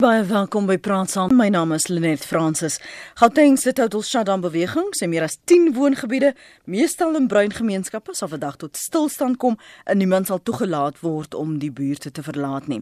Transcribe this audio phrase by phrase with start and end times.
[0.00, 1.34] Baie welkom by Praat Saam.
[1.36, 2.78] My naam is Lenet Fransis.
[3.20, 6.30] Gauteng se total shutdown beweging sê meer as 10 woongebiede,
[6.64, 11.58] meestal in bruin gemeenskappe, sal vandag tot stilstand kom en niemand sal toegelaat word om
[11.60, 12.78] die buurte te verlaat nie.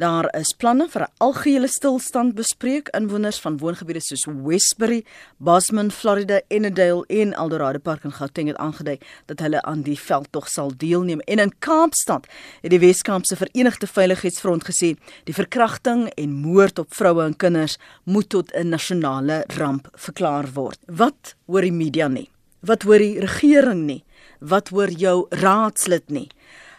[0.00, 2.88] Daar is planne vir 'n algehele stilstand bespreek.
[2.96, 5.04] Inwoners van woongebiede soos Westbury,
[5.36, 10.48] Bosman, Florida, Ennedale en Eldorado Park in Gauteng het aangedui dat hulle aan die veldtog
[10.48, 11.20] sal deelneem.
[11.20, 12.26] En in Kaapstad
[12.62, 18.28] het die Weskaapse Verenigde Veiligheidsfront gesê die verkrachting en moord op vroue en kinders moet
[18.28, 20.78] tot 'n nasionale ramp verklaar word.
[20.86, 22.30] Wat hoor die media nie?
[22.60, 24.04] Wat hoor die regering nie?
[24.40, 26.28] Wat hoor jou raadslid nie?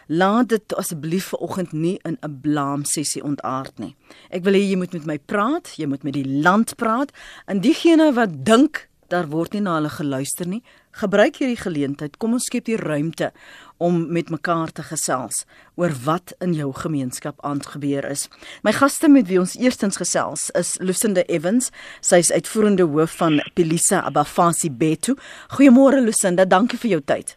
[0.06, 3.96] Laat dit asseblief vanoggend nie in 'n blaamsessie ontaard nie.
[4.30, 7.12] Ek wil hê jy moet met my praat, jy moet met die land praat
[7.46, 10.60] en diegene wat dink daar word nie na hulle geluister nie,
[10.98, 12.18] gebruik hierdie geleentheid.
[12.20, 13.30] Kom ons skep die ruimte
[13.78, 15.44] om met mekaar te gesels
[15.78, 18.26] oor wat in jou gemeenskap aangebeur is.
[18.66, 21.70] My gaste met wie ons eerstens gesels is Lucinda Evans.
[22.00, 25.16] Sy is uitvoerende hoof van Pelisa Abafasi Betu.
[25.56, 27.36] Goeiemôre Lucinda, dankie vir jou tyd.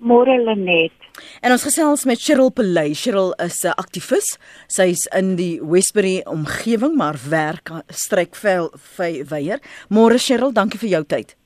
[0.00, 0.99] Môre Lenet.
[1.40, 2.94] En ons gesels met Cheryl Pelay.
[2.94, 4.38] Cheryl is 'n aktivis.
[4.68, 8.72] Sy's in die Westbury omgewing, maar werk strykvel
[9.28, 9.60] weier.
[9.88, 11.36] Môre Cheryl, dankie vir jou tyd.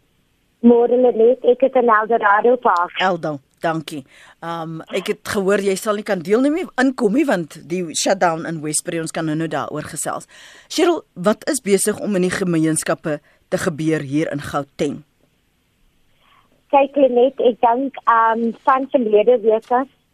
[0.61, 2.99] Môre Lenet, ek het in Eldorado Park.
[2.99, 3.41] Eldo.
[3.65, 4.05] Dankie.
[4.45, 8.45] Um ek het gehoor jy sal nie kan deelneem nie inkom nie want die shutdown
[8.49, 10.29] in Westbury ons kan nou-nou daaroor gesels.
[10.69, 15.05] Cheryl, wat is besig om in die gemeenskappe te gebeur hier in Gauteng?
[16.75, 19.69] Kyk net, ek dink um van verlede week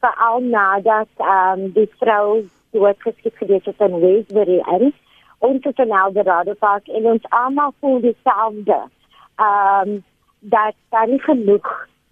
[0.05, 2.43] veral nadat um die vrou
[2.77, 4.91] dood geskiet gewees het in Westbury en
[5.39, 8.79] ons het in Eldorado Park en ons almal voel dieselfde.
[9.41, 10.03] Um
[10.41, 11.67] dat daar nie genoeg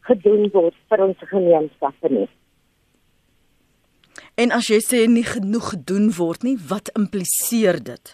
[0.09, 2.29] gedoen word vir ons gemeenskappe nie.
[4.39, 8.13] En as jy sê nie genoeg gedoen word nie, wat impliseer dit?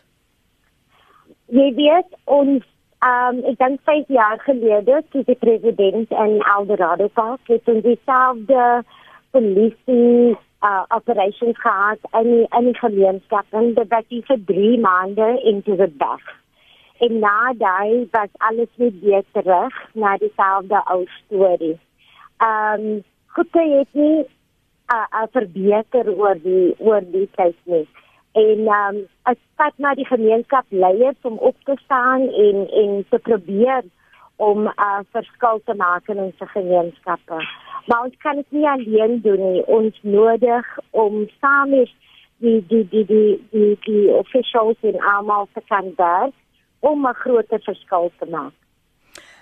[1.55, 2.64] Jy weet ons
[3.10, 8.84] um ek dink 5 jaar gelede toe die president in Eldorado Park het ons dieselfde
[9.36, 15.28] polisie uh operations gehad in die, in die gemeenskap en dit was vir 3 maande
[15.52, 16.34] into the back
[17.05, 21.78] en na daai was alles weer terug na dieselfde ou storie.
[22.36, 24.27] Ehm um, goed het nie 'n
[24.95, 27.86] uh, uh, verbeter oor die oor die tyd nie.
[28.34, 28.96] En um,
[29.30, 33.84] ek vat na die gemeenskap leiers om op te staan en en te probeer
[34.36, 37.39] om 'n uh, verskil te maak in ons gemeenskappe.
[37.86, 39.67] Maar ons kan dit nie alleen doen nie.
[39.67, 41.90] Ons nodig om saam met
[42.39, 46.34] die die die die die, die officials in almal te kan werk
[46.80, 48.52] om 'n groter verskil te maak.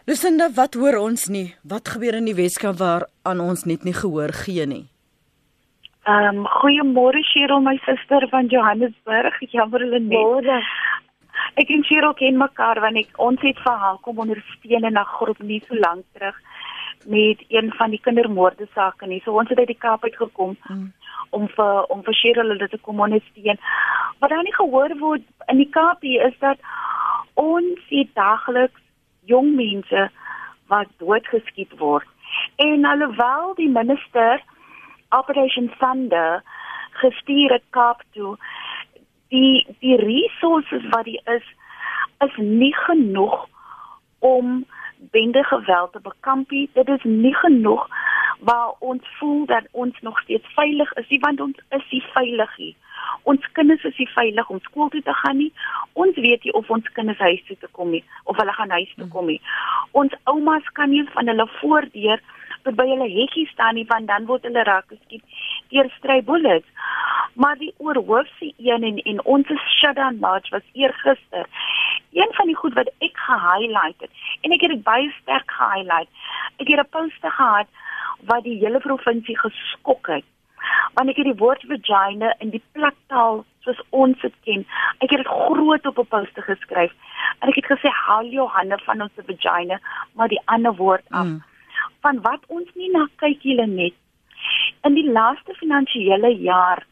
[0.04, 1.54] Lusinda, wat hoor ons nie?
[1.62, 4.91] Wat gebeur in die Weskaap waar aan ons net nie gehoor gee nie?
[6.04, 9.40] Ehm um, goeiemôre Cheryl, my suster van Johannesburg.
[9.52, 10.48] Jammer hulle net.
[11.54, 15.12] Ek en Cheryl ken mekaar want ek ons het vir haar kom ondersteun in 'n
[15.16, 16.36] groep nie so lank terug
[17.06, 19.20] met een van die kindermoorde sake nie.
[19.24, 20.56] So ons het uit die Kaap uit gekom.
[20.62, 20.92] Hmm
[21.32, 23.60] om vir om vir Cheryl hulle te kom ondersteun.
[24.20, 26.60] Wat dan nie gehoor word in die Kaap is dat
[27.41, 28.80] ons sien daagliks
[29.32, 30.08] jong mense
[30.72, 32.08] wat doodgeskiet word.
[32.56, 34.42] En alhoewel die minister
[35.18, 36.42] Operation Thunder
[36.90, 38.36] gestuur het Kaap toe,
[39.28, 41.46] die die resources wat die is
[42.24, 43.48] is nie genoeg
[44.18, 44.64] om
[45.10, 46.70] bende geweld te bekampie.
[46.72, 47.88] Dit is nie genoeg
[48.38, 52.76] waar ons voel dat ons nog steeds veilig is, want ons is nie veilig nie.
[53.22, 55.52] Ons kinders is nie veilig om skool toe te gaan nie.
[55.92, 58.94] Ons weet nie of ons kinders huis toe te kom nie of hulle gaan huis
[58.96, 59.40] toe kom nie.
[59.90, 62.22] Ons oumas kan nie van hulle voordeur
[62.70, 65.22] by hulle hekkie staan nie want dan word hulle raak geskiet
[65.68, 66.66] deur stry bullets.
[67.34, 69.46] Maar die oorhoofse een en en ons
[69.80, 71.46] shutdown march was eergister.
[72.12, 74.10] Een van die goed wat ek gehighlight het
[74.42, 76.10] en ek het dit baie sterk gehighlight.
[76.58, 77.68] Ek het 'n poster gehad
[78.26, 80.24] wat die hele provinsie geskok het
[80.94, 84.66] want ek het die woord vagina in die plaktaal soos ons dit ken.
[84.98, 86.92] Ek het dit groot op 'n poster geskryf
[87.41, 89.80] en ek het gesê haal jou hande van ons vagina
[90.12, 91.26] maar die ander woord af.
[91.26, 91.42] Mm.
[92.03, 93.95] Van wat ons nie na kyk julle net.
[94.87, 96.87] In die laaste finansiële jaar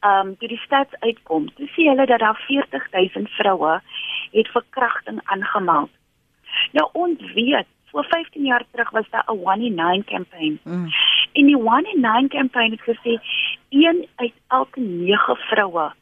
[0.00, 3.74] ehm um, toe die stats uitkom, toe sê hulle dat daar 40000 vroue
[4.32, 5.90] het verkrachting aangemeld.
[6.72, 10.58] Nou ons weet, so 15 jaar terug was daar 'n 1 in 9 campaign.
[10.64, 10.88] Mm.
[11.32, 13.20] En die one in nine campaign het gesê
[13.68, 15.92] een uit elke 9 vroue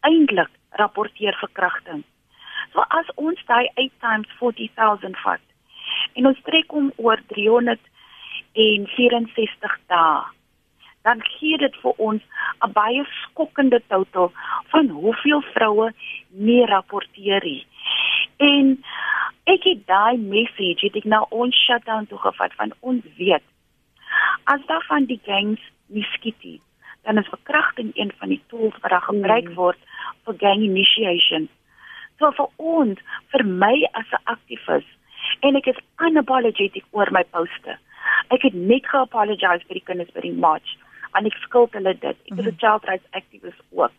[0.00, 2.04] eintlik rapporteer verkrachting.
[2.72, 5.47] So as ons daai 8 times 40000 vat
[6.18, 10.22] en ons trek hom oor 364 dae,
[11.06, 12.22] dan gee dit vir ons
[12.66, 14.30] 'n baie skokkende totaal
[14.74, 15.88] van hoeveel vroue
[16.30, 17.66] nie rapporteer nie.
[18.38, 18.84] En
[19.46, 23.42] ek het daai message het ek nou ons shutdown toe gevat van ons weet
[24.44, 26.60] as daar van die gangs nie skiet nie
[27.08, 29.54] dan is verkrachting een van die tools wat daar gebruik hmm.
[29.54, 29.78] word
[30.24, 31.48] vir gang initiation.
[32.18, 33.00] So vir ons,
[33.32, 34.88] vir my as 'n aktivis
[35.40, 37.78] en ek is unapologetic oor my poste.
[38.34, 40.76] Ek het net geapologize vir die kinders by die march
[41.16, 42.16] en ek skuld hulle dit.
[42.32, 42.60] Ek is 'n mhm.
[42.62, 43.94] child rights activist ook.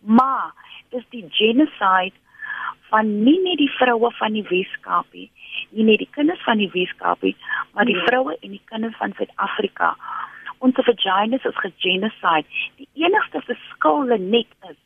[0.00, 0.52] Maar
[0.90, 2.14] dis die genocide
[2.90, 5.30] van nie net die vroue van die Weskaapie,
[5.70, 7.36] nie net die kinders van die Weskaapie,
[7.74, 8.06] maar die mhm.
[8.06, 9.96] vroue en die kinders van Suid-Afrika
[10.58, 12.46] ons vaginas is gegenocide.
[12.80, 14.78] Die enigste verskil net is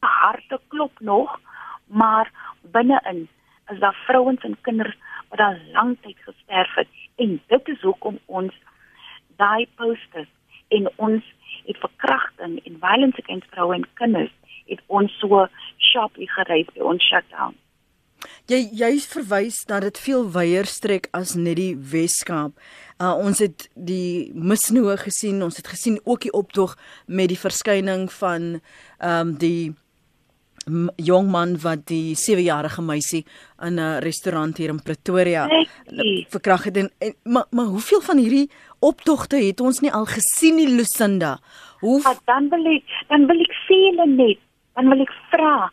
[0.00, 1.38] harte klop nog,
[1.86, 2.30] maar
[2.72, 3.28] binne-in
[3.72, 4.96] is daar vrouens en kinders
[5.28, 8.54] wat al lank tyd gesterf het en dit is hoekom ons
[9.36, 10.30] daai posters
[10.68, 11.24] en ons
[11.66, 14.32] het verkrachting en violence against vroue en kinders
[14.70, 15.46] het ons so
[15.90, 17.56] sharply gereis by ons shutdown.
[18.50, 22.56] Jy jy verwys dat dit veel wyeer strek as net die Weskaap.
[23.00, 26.76] Uh, ons het die misnoë gesien, ons het gesien ook die optog
[27.06, 28.58] met die verskyning van
[28.98, 29.72] ehm um, die
[30.96, 33.24] jong man wat die 7-jarige meisie
[33.62, 35.48] in 'n restaurant hier in Pretoria
[36.28, 38.50] verkragt het en, en maar maar hoeveel van hierdie
[38.80, 41.38] optogte het ons nie al gesien nie Lucinda?
[41.80, 44.38] Hoe ja, dan wil ek dan wil ek sê hulle net,
[44.74, 45.70] dan wil ek vra,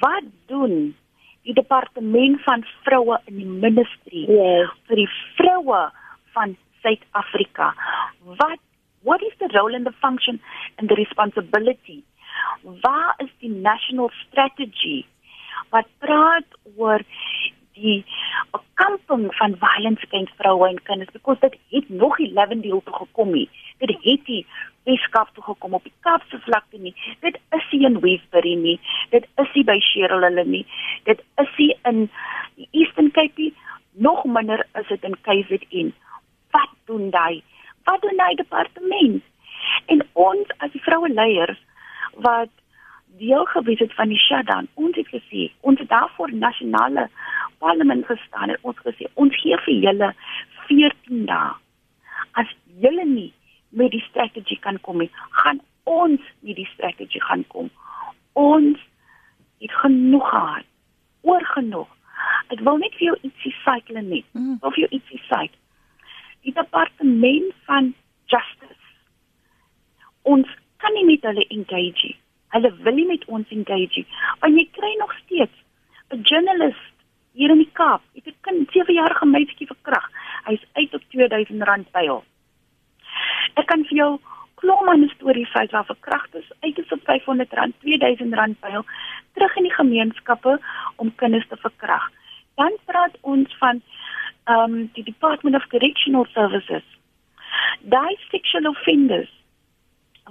[0.00, 0.94] wat doen
[1.42, 4.72] die departement van vroue in die ministry yes.
[4.88, 5.90] vir die vroue
[6.36, 7.72] van Suid-Afrika.
[8.24, 8.60] Wat
[9.02, 10.40] what is the role and the function
[10.76, 12.02] and the responsibility?
[12.62, 15.04] Waar is die national strategy?
[15.70, 16.46] Wat praat
[16.76, 17.04] oor
[17.80, 18.04] die
[18.74, 23.32] kamping van violence against vroue en kinders because dit het nog 11 deel toe gekom
[23.32, 23.48] nie.
[23.78, 24.46] Dit het die
[24.84, 26.94] Weskaap toe gekom op die Kaapse vlakte nie.
[27.20, 28.78] Dit is nie in Westbury nie.
[29.10, 30.64] Dit is nie by Cheryl hulle nie.
[31.04, 32.06] Dit is nie in
[32.56, 33.52] die Eastern Cape nie.
[33.92, 35.92] Nog minder is dit in KZN.
[36.56, 37.42] Wat doen hy?
[37.84, 39.22] Wat doen hy departement?
[39.92, 41.60] En ons as vroue leiers
[42.14, 42.52] wat
[43.18, 47.08] deel gewees het van die shutdown, ons het gesê, ons het daarvoor nasionale
[47.58, 50.12] parlement gestaan en ons gesê ons gee vir julle
[50.68, 51.52] 14 dae.
[52.38, 52.50] As
[52.82, 53.32] julle nie
[53.70, 55.10] met die strategie kan kom nie,
[55.42, 55.60] gaan
[55.90, 57.70] ons met die strategie gaan kom.
[58.32, 58.78] Ons
[59.60, 60.68] het genoeg gehad.
[61.20, 61.88] Oor genoeg.
[62.54, 64.26] Ek wil net vir jou ietsie cycle net.
[64.32, 64.56] Mm.
[64.66, 65.58] Of jou ietsie cycle.
[66.46, 67.92] Die departement van
[68.32, 68.78] justice.
[70.22, 70.48] Ons
[70.80, 72.16] kan nie met hulle engage nie.
[72.54, 74.06] Hulle wil nie met ons engage nie.
[74.40, 75.56] Want jy kry nog steeds
[76.10, 76.94] 'n journalist
[77.32, 78.02] hier in die Kaap.
[78.14, 80.10] Het 'n kind, 7 jarige meisietjie verkrag.
[80.44, 82.24] Hy's uit op R2000 byl.
[83.54, 84.20] Ek kan vir jou
[84.54, 88.84] klomme stories uit waar verkragtes uit is op R500, R2000 byl
[89.32, 90.60] terug in die gemeenskappe
[90.96, 92.10] om kinders te verkrag.
[92.54, 93.82] Dan praat ons van
[94.44, 96.84] ehm um, die Department of Correctional Services.
[97.80, 99.39] Daai sexual offenders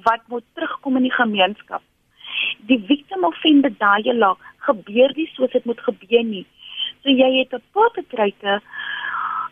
[0.04, 1.82] wat moet terugkom in die gemeenskap.
[2.70, 6.46] Die victim offender dialogue gebeur nie soos dit moet gebeur nie.
[7.04, 8.62] So jy het 'n perpetrator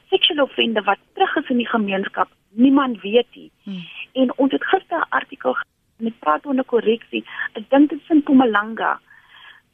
[0.09, 2.29] sexual offender wat terug is in die gemeenskap.
[2.49, 3.51] Niemand weet nie.
[3.63, 3.83] Hmm.
[4.13, 5.55] En ons het gister 'n artikel
[5.97, 7.25] met praat oor 'n korreksie.
[7.53, 8.99] Ek dink dit is in Mpumalanga.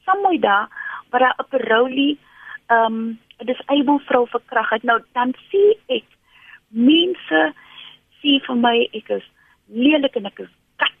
[0.04, 0.68] Daar
[1.10, 2.18] waar 'n paroli
[2.66, 4.82] ehm um, 'n disabled vrou verkrag het.
[4.82, 6.04] Nou dan sien ek
[6.68, 7.52] mense
[8.20, 9.26] sien vir my ek is
[9.66, 10.52] lelik en ek is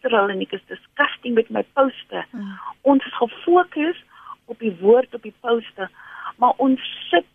[0.04, 2.24] guttural en ek is disgusting met my poste.
[2.30, 2.58] Hmm.
[2.82, 4.00] Ons is gefokus
[4.46, 5.88] op die woord op die poste
[6.36, 6.80] maar ons
[7.10, 7.26] sit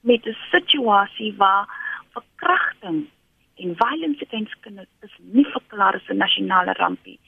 [0.00, 1.66] met 'n situasie waar
[2.12, 3.08] verkrachting
[3.56, 7.18] en violence against kinders is nie verklaar as 'n nasionale rampie.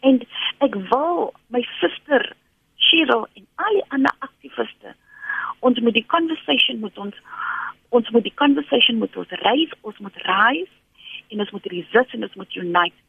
[0.00, 0.22] En
[0.58, 2.32] ek wil my suster
[2.76, 4.94] Cheryl en al die ander aktiviste
[5.60, 7.14] ons moet die conversation met ons
[7.88, 10.72] ons moet die conversation met ons raise, ons moet rise
[11.28, 13.00] en ons moet resist en ons moet unite.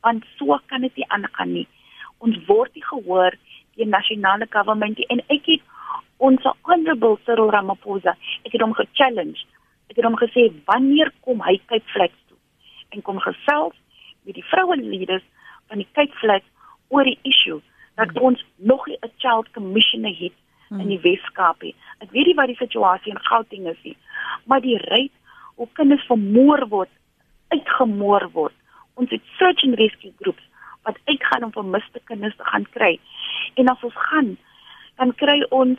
[0.00, 1.66] Want so kan dit nie aangaan nie.
[2.18, 3.36] Ons word nie gehoor
[3.76, 5.62] deur nasionale government en ek het
[6.20, 9.46] ons honorable Cyril Ramaphosa, ek het hom ge-challenge.
[9.90, 12.38] Ek het hom gesê wanneer kom hy kyk flats toe
[12.94, 13.76] en kom gesels
[14.26, 15.24] met die vrouenleerders
[15.70, 16.46] van die kyk flats
[16.90, 17.60] oor die issue
[17.96, 18.30] dat hmm.
[18.30, 20.36] ons nog 'n child commissioner het
[20.70, 21.06] in die hmm.
[21.08, 21.62] Weskaap.
[21.98, 23.96] Ek weet nie wat die situasie in Gauteng is nie,
[24.44, 25.16] maar die rate
[25.56, 26.92] hoe kinders vermoor word,
[27.48, 28.56] uitgemoor word.
[29.00, 30.44] Ons het search and rescue groups
[30.88, 32.98] wat uitgaan om vermiste kinders te gaan kry.
[33.54, 34.36] En as ons gaan,
[35.00, 35.78] dan kry ons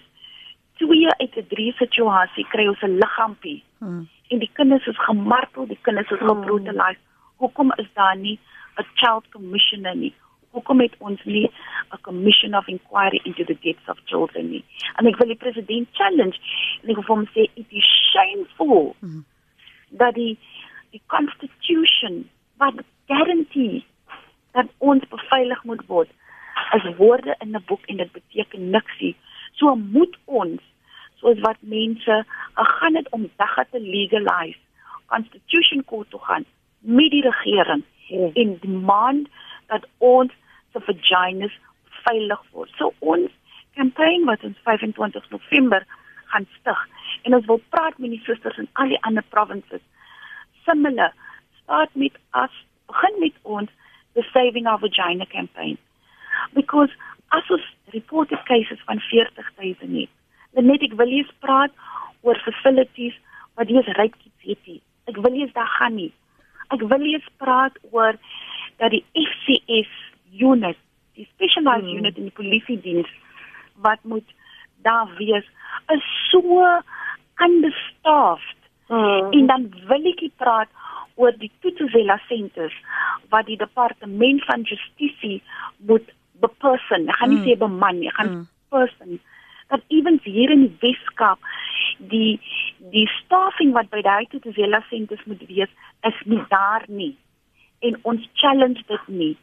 [0.82, 3.63] twee uit 'n drie situasie kry ons 'n liggaampie.
[3.78, 4.08] Hmm.
[4.30, 6.28] En die kinders is gemartel, die kinders is hmm.
[6.28, 6.98] gebrutaliseer.
[7.36, 8.40] Hoekom is daar nie
[8.78, 10.13] 'n child commissioner nie.
[10.51, 11.51] Hoekom het ons nie
[11.92, 14.63] 'n commission of inquiry into the deaths of children nie?
[14.96, 16.38] En ek wil die president challenge
[16.82, 19.25] en ek wil hom sê it is shameful mm -hmm.
[19.90, 20.38] dat die
[20.92, 23.86] die constitution wat guarantee
[24.51, 26.10] dat ons beveilig moet word
[26.75, 29.15] as woorde in 'n boek en dit beteken niksie.
[29.51, 30.62] So moet ons
[31.20, 32.25] soos wat mense
[32.56, 34.60] gaan dit om dagga te legalize
[35.06, 36.46] constitution court toe gaan
[36.80, 38.32] met die regering yeah.
[38.34, 39.27] en demand
[39.68, 40.32] dat ons
[40.72, 41.60] se vaginas
[42.03, 42.72] veilig word.
[42.77, 43.32] So ons
[43.74, 45.86] kampanje wat ons 25 November
[46.25, 46.88] gaan stig
[47.22, 49.84] en ons wil praat met die susters in al die ander provinces.
[50.65, 51.13] Similar
[51.63, 52.56] start met us
[52.91, 53.71] begin met ons
[54.17, 55.77] the saving our vagina campaign
[56.53, 56.91] because
[57.31, 60.10] as ons reported cases van 40000 het.
[60.53, 61.71] Net ek wil eens praat
[62.27, 63.15] oor facilities
[63.60, 64.71] wat is ryk het.
[65.10, 66.12] Ek wil eens daar gaan nie.
[66.75, 68.17] Ek wil eens praat oor
[68.79, 69.91] dat die FCS
[70.39, 70.77] unit,
[71.15, 71.98] die specialized hmm.
[72.00, 73.10] unit in die polisie diens
[73.83, 74.27] wat moet
[74.86, 75.48] daar wees,
[75.93, 76.63] is so
[77.41, 78.60] understaffed.
[78.88, 79.31] Hmm.
[79.31, 80.69] En dan wil ek praat
[81.15, 82.75] oor die Tutusela centers
[83.30, 85.41] wat die departement van justisie
[85.77, 86.08] moet
[86.44, 87.08] beperson.
[87.10, 87.48] Ek gaan nie mm.
[87.48, 88.48] sê beman nie, ek gaan mm.
[88.74, 89.20] person.
[89.72, 91.39] Dat ewens hier in die Weskaap
[92.12, 92.39] die
[92.91, 95.72] die staffing wat by daai Tutusela centers moet wees,
[96.08, 97.13] is nie daar nie.
[97.86, 99.36] En ons challenge dit nie.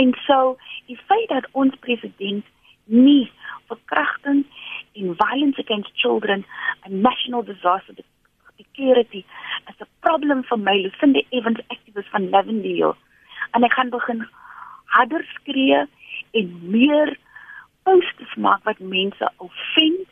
[0.00, 2.44] En so, die feit dat ons president
[2.84, 3.30] nie
[3.68, 4.44] verkrachting
[4.92, 6.44] en violence against children
[6.88, 7.94] 'n national disaster
[8.58, 9.24] security
[9.66, 10.76] as 'n probleem vir my.
[10.82, 12.94] Lucinda Evans activist van Lavendale.
[13.54, 14.26] En ek gaan begin
[14.84, 15.86] harder skree
[16.32, 17.16] en meer
[17.82, 20.08] posters maak wat mense offend.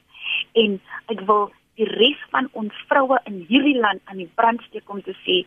[0.53, 4.89] En ek wil die res van ons vroue in hierdie land aan die brand steek
[4.93, 5.43] om te sê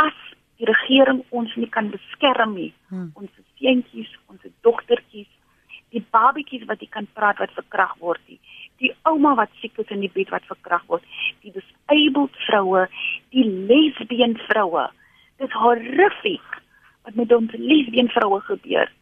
[0.00, 0.16] as
[0.60, 3.10] die regering ons nie kan beskerm nie hmm.
[3.20, 3.30] ons
[3.60, 5.30] seentjies ons dogtertjies
[5.94, 8.40] die babatjies wat jy kan praat wat verkrag word nie
[8.82, 11.04] die ouma wat siek is in die bed wat verkrag word
[11.44, 12.86] die disabled vroue
[13.30, 14.88] die lesbien vroue
[15.38, 16.60] dit is horrifiek
[17.04, 18.92] wat met ons lesbien vroue gebeur.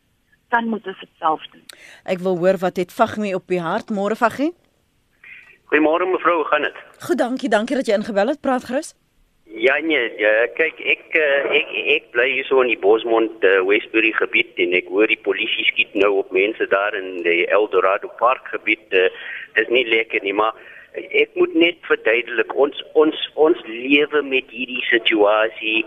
[0.49, 1.63] Dan moet ons dit self doen.
[2.05, 3.93] Ek wil hoor wat het Fagmi op die hart?
[3.95, 4.51] Môre Fagmi?
[5.71, 6.43] Goeiemôre mevrou.
[6.43, 8.41] Hoe gaan dit Goed dankie dankie dat jy ingebel het.
[8.41, 8.93] Praat gerus
[9.55, 13.59] Ja nee, ja, kyk ek eh, ek ek bly hier so in die Bosmond uh,
[13.69, 18.09] Westbury gebied en ek hoor die polisie skiet nou op mense daar in die Eldorado
[18.21, 18.87] Park gebied.
[18.97, 19.11] Uh,
[19.59, 20.57] dis nie lekker nie, maar
[20.97, 25.83] ek moet net verduidelik ons ons ons lewe met hierdie situasie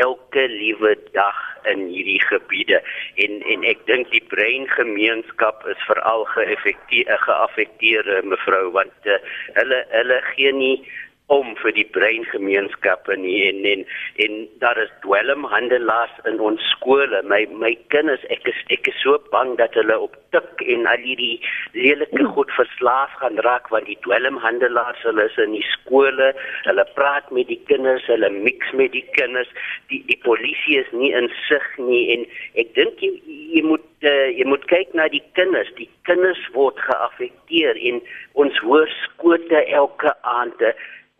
[0.00, 1.38] elke liewe dag
[1.68, 2.80] in hierdie gebiede
[3.20, 9.20] en en ek dink die breingemeenskap is veral geaffekteer geaffekteer mevrou want uh,
[9.60, 10.76] hulle hulle gee nie
[11.30, 13.84] om vir die breingemeenskappe nie en en
[14.24, 17.22] en daar is dwelmhandelaars in ons skole.
[17.30, 21.04] My my kinders, ek is ek is so bang dat hulle op tik en al
[21.06, 21.40] hierdie
[21.72, 26.32] lelike goed verslaaf gaan raak want die dwelmhandelaars hulle is in die skole.
[26.66, 29.50] Hulle praat met die kinders, hulle mix met die kinders.
[29.92, 32.26] Die die polisie is nie in sig nie en
[32.60, 33.14] ek dink jy,
[33.56, 35.70] jy moet uh, jy moet kyk na die kinders.
[35.80, 38.02] Die kinders word geaffekteer en
[38.42, 40.60] ons hoor skote elke aand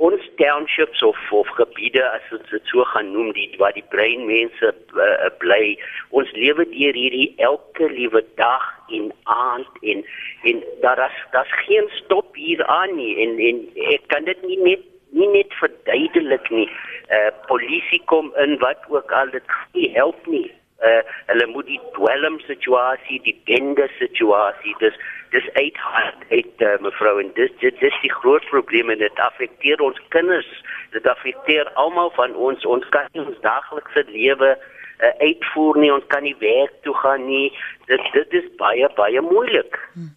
[0.03, 4.25] ons townships of of gebiede as ons dit so gaan noem die waar die brein
[4.27, 5.77] mense uh, bly
[6.11, 8.65] ons lewe deur hierdie elke liewe dag
[8.99, 10.07] en aand en
[10.51, 13.63] en daar is daar's geen stop hier aan nie en en
[13.95, 16.69] ek kan dit nie net nie net verduidelik nie.
[17.13, 19.57] Uh, polisie kom in wat ook al dit
[19.97, 20.49] help nie.
[20.83, 24.97] Uh, hulle moet die dwelm situasie die bende situasie dis
[25.33, 29.25] dis uit hard uit uh, mevrou en dis dit dis die groot probleem en dit
[29.27, 30.49] affekteer ons kinders
[30.97, 36.09] dit affekteer almal van ons ons kan nie ons daaglikse lewe uh, uitvoer nie ons
[36.15, 37.47] kan nie werk toe gaan nie
[37.91, 40.13] dit dit is baie baie moeilik hmm.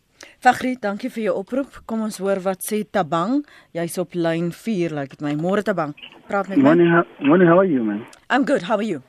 [0.46, 1.80] Fagri, dankie vir jou oproep.
[1.90, 3.40] Kom ons hoor wat sê Tabang.
[3.74, 5.32] Jy's op lyn 4, lyk like dit my.
[5.40, 5.96] Môre Tabang.
[6.30, 6.68] Praat met my.
[6.68, 8.04] Morning, how, morning, how are you, man?
[8.30, 8.62] I'm good.
[8.62, 9.02] How are you?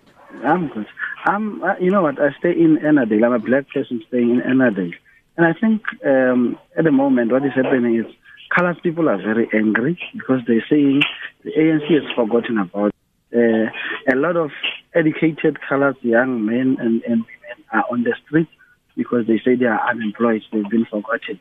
[0.44, 0.88] I'm good.
[1.26, 2.18] I'm, uh, you know what?
[2.20, 3.26] I stay in Ennerdale.
[3.26, 4.94] I'm a black person staying in Ennerdale,
[5.36, 8.06] and I think um, at the moment what is happening is
[8.54, 11.02] colored people are very angry because they're saying
[11.44, 12.92] the ANC has forgotten about.
[13.34, 13.70] Uh,
[14.10, 14.50] a lot of
[14.94, 18.48] educated colored young men and, and women are on the street
[18.96, 20.42] because they say they are unemployed.
[20.52, 21.38] They've been forgotten.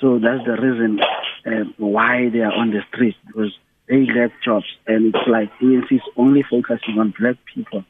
[0.00, 1.00] So that's the reason
[1.46, 3.52] uh, why they are on the street because
[3.88, 7.84] they lack jobs, and it's like ANC is only focusing on black people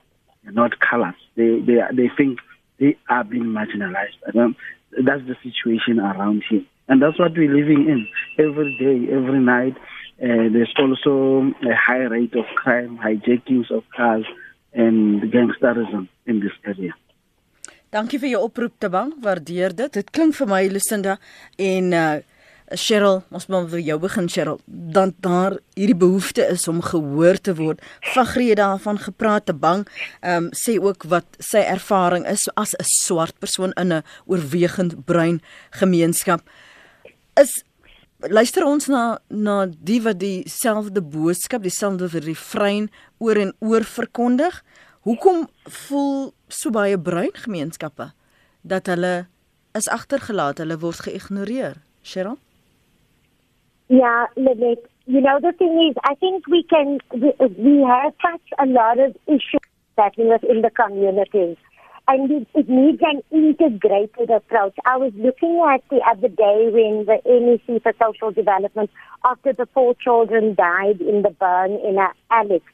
[0.45, 1.15] not colors.
[1.37, 2.41] They they they think
[2.79, 4.19] they are being marginalized.
[4.35, 4.57] Um,
[4.93, 8.07] that's the situation around here, and that's what we're living in
[8.39, 9.77] every day, every night.
[10.23, 14.27] Uh, there's also a high rate of crime, hijackings of cars,
[14.75, 16.09] and gangsterism.
[16.31, 16.95] in this area.
[17.91, 19.13] Dankie vir jou oproep te bang.
[19.25, 19.93] Waardeer dit.
[19.99, 21.19] Dit klink vir my Lucinda
[21.59, 22.19] en uh
[22.71, 24.61] Cheryl, ons moet vir jou begin Cheryl.
[24.67, 27.81] Dan daar hierdie behoefte is om gehoor te word.
[28.15, 29.87] Vagrie daarvan gepraat te bang.
[30.21, 35.05] Ehm um, sê ook wat sy ervaring is as 'n swart persoon in 'n oorwegend
[35.05, 36.41] bruin gemeenskap.
[37.35, 37.65] Is
[38.19, 44.65] luister ons na na die wat dieselfde boodskap, dieselfde refrein oor en oor verkondig.
[45.01, 48.13] Hoekom voel so baie bruin gemeenskappe
[48.63, 49.27] dat hulle
[49.73, 51.77] is agtergelaat, hulle word geïgnoreer?
[52.03, 52.39] Cheryl?
[53.91, 58.41] Yeah, Lynette, you know, the thing is, I think we can, we, we have such
[58.61, 59.61] a lot of issues
[59.99, 61.57] happening within the communities.
[62.07, 64.77] And it, it needs an integrated approach.
[64.87, 68.91] I was looking at the other day when the NEC for Social Development,
[69.25, 72.65] after the four children died in the burn in a Alex,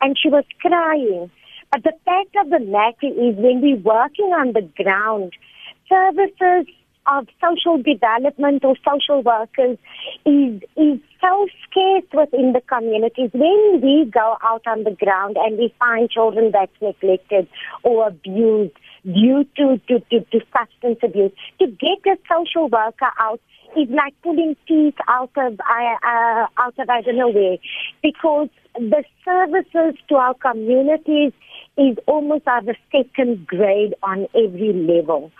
[0.00, 1.30] and she was crying.
[1.70, 5.34] But the fact of the matter is, when we're working on the ground,
[5.88, 6.66] services
[7.06, 9.78] of social development or social workers
[10.24, 13.30] is is so scarce within the communities.
[13.32, 17.48] When we go out on the ground and we find children that's neglected
[17.82, 18.72] or abused
[19.04, 23.40] due to, to, to, to substance abuse, to get a social worker out
[23.76, 27.58] is like pulling teeth out of uh, out of I don't know where,
[28.02, 31.32] because the services to our communities
[31.76, 35.32] is almost at a second grade on every level.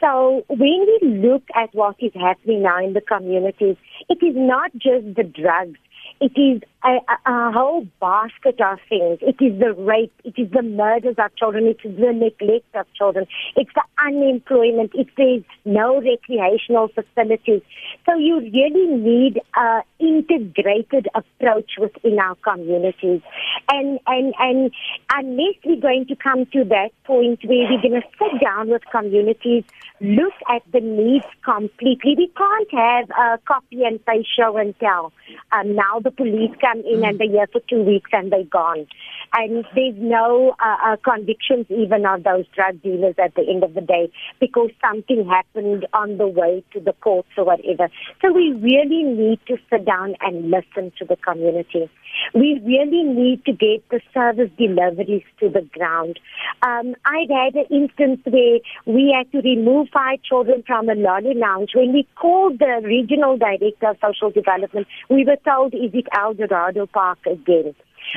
[0.00, 3.76] So when we look at what is happening now in the communities,
[4.08, 5.78] it is not just the drugs.
[6.20, 9.18] It is a, a, whole basket of things.
[9.20, 12.86] It is the rape, it is the murders of children, it is the neglect of
[12.94, 17.62] children, it's the unemployment, it is no recreational facilities.
[18.06, 23.22] So you really need an integrated approach within our communities.
[23.70, 24.70] And, and, and
[25.12, 28.82] unless we're going to come to that point where we're going to sit down with
[28.90, 29.64] communities,
[30.00, 35.12] look at the needs completely, we can't have a copy and paste show and tell.
[35.52, 37.08] Um, now the police come in mm.
[37.08, 38.86] and they're here for two weeks and they're gone.
[39.32, 43.74] And there's no uh, uh, convictions even of those drug dealers at the end of
[43.74, 47.90] the day because something happened on the way to the courts or whatever.
[48.22, 51.90] So we really need to sit down and listen to the community.
[52.34, 56.18] We really need to get the service deliveries to the ground.
[56.62, 61.34] Um, I've had an instance where we had to remove five children from a lolly
[61.34, 61.70] lounge.
[61.74, 66.34] When we called the regional director of social development, we were told, is it El
[66.34, 67.74] Dorado Park again?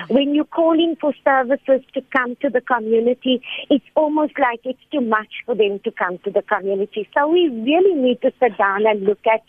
[0.07, 5.01] When you're calling for services to come to the community, it's almost like it's too
[5.01, 7.07] much for them to come to the community.
[7.17, 9.41] So we really need to sit down and look at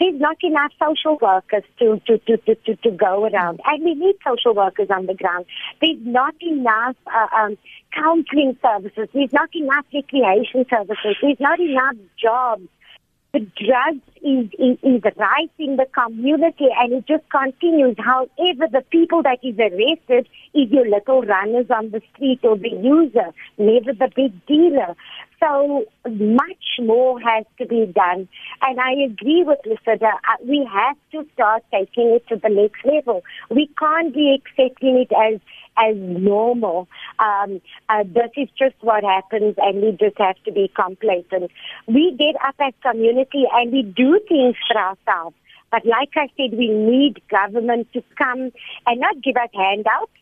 [0.00, 3.60] there's not enough social workers to, to, to, to, to, to go around.
[3.64, 5.46] And we need social workers on the ground.
[5.80, 7.58] There's not enough uh, um,
[7.92, 9.08] counseling services.
[9.14, 11.16] There's not enough recreation services.
[11.22, 12.68] There's not enough jobs
[13.34, 17.96] the drugs is, is, is right in the community and it just continues.
[17.98, 22.70] However, the people that is arrested is your little runners on the street or the
[22.70, 24.96] user, never the big dealer.
[25.40, 28.28] So much more has to be done.
[28.62, 30.06] And I agree with Lucinda.
[30.06, 33.22] Uh, we have to start taking it to the next level.
[33.50, 35.40] We can't be accepting it as
[35.76, 36.88] as normal.
[37.18, 41.50] Um, uh, this is just what happens, and we just have to be complacent.
[41.86, 45.36] We get up as community and we do things for ourselves.
[45.70, 48.52] But like I said, we need government to come
[48.86, 50.12] and not give us handouts,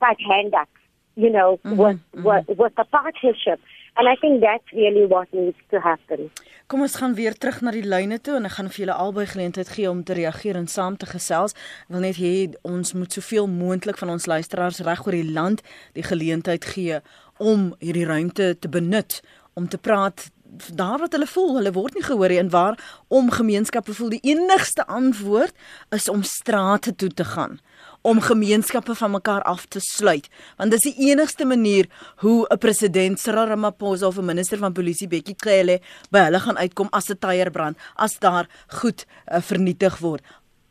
[0.00, 0.70] but handouts,
[1.16, 2.22] you know, mm-hmm, with, mm-hmm.
[2.24, 3.60] with, with a partnership.
[3.96, 6.30] And I think that's really what needs to happen.
[6.66, 9.26] Kom ons gaan weer terug na die lyne toe en ek gaan vir julle albei
[9.28, 11.52] geleentheid gee om te reageer en saam te gesels.
[11.84, 12.32] Ek wil net hê
[12.64, 15.60] ons moet soveel moontlik van ons luisteraars reg oor die land
[15.98, 17.02] die geleentheid gee
[17.36, 19.20] om hierdie ruimte te benut
[19.52, 20.30] om te praat
[20.72, 24.24] daar wat hulle voel hulle word nie gehoor nie en waar om gemeenskappe voel die
[24.34, 25.54] enigste antwoord
[25.96, 27.60] is om strate toe te gaan
[28.02, 31.88] om gemeenskappe van mekaar af te sluit want dis die enigste manier
[32.24, 36.58] hoe 'n president Cyril Ramaphosa of 'n minister van polisie Bekkie Cele by hulle gaan
[36.58, 40.22] uitkom as 'n tyre brand as daar goed uh, vernietig word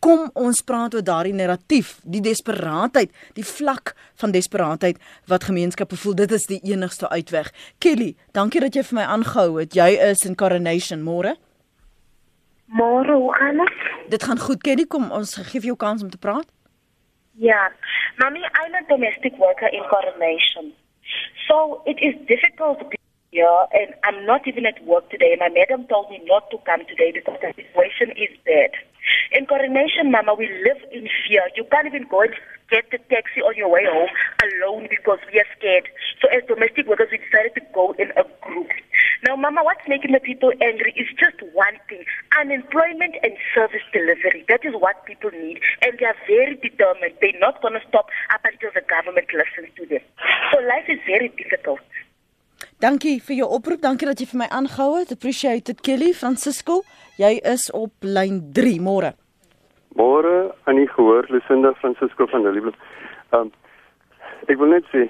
[0.02, 4.98] kom ons praat oor daardie narratief die desperaatheid die vlak van desperaatheid
[5.30, 6.18] wat gemeenskappe voel.
[6.24, 7.52] Dit is die enigste uitweg.
[7.80, 9.78] Kelly dankie dat jy vir my aangehou het.
[9.78, 11.36] Jy is in coronation môre?
[12.72, 14.62] Môre hoe gaan dit dit gaan goed.
[14.66, 16.48] Kelly kom ons gee vir jou kans om te praat.
[17.38, 17.70] Yeah.
[18.20, 20.74] Mommy, I'm a domestic worker in coronation.
[21.48, 22.84] So it is difficult
[23.32, 25.36] here and I'm not even at work today.
[25.40, 28.76] My madam told me not to come today because the situation is bad.
[29.32, 31.42] In coronation, Mama, we live in fear.
[31.56, 32.36] You can't even go and
[32.70, 34.12] get the taxi on your way home
[34.44, 35.88] alone because we are scared.
[36.22, 38.70] So as domestic workers, we decided to go in a group.
[39.26, 42.04] Now, Mama, what's making the people angry is just one thing
[42.38, 44.46] unemployment and service delivery.
[44.52, 45.64] That is what people need.
[45.82, 47.16] And they are very determined.
[47.24, 50.04] They're not going to stop up until the government listens to them.
[50.52, 51.80] So life is very difficult.
[52.82, 53.78] Dankie vir jou oproep.
[53.84, 55.12] Dankie dat jy vir my aangehou het.
[55.14, 56.80] Appreciate it Kelly Francisco.
[57.22, 59.12] Jy is op lyn 3 môre.
[59.94, 62.80] Môre aan die gehoor Lucinda Francisco van Lillibloem.
[63.30, 63.52] Ehm um,
[64.50, 65.04] ek wil net sê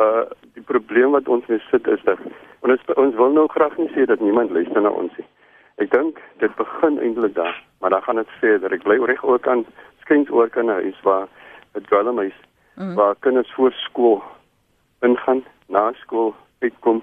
[0.00, 0.22] uh
[0.56, 2.22] die probleem wat ons mee sit is dat
[2.64, 5.28] ons ons wil nou graag nie sê dat niemand luister na ons nie.
[5.84, 8.72] Ek dink dit begin eintlik daar, maar dan gaan dit verder.
[8.72, 9.66] Ek bly reg ook aan
[10.00, 11.28] skuins oor kan huis waar
[11.76, 12.40] 'n dwelmhuis
[12.80, 12.94] mm.
[12.94, 14.22] waar kinders voor skool
[15.04, 17.02] ingaan, na skool uitkom.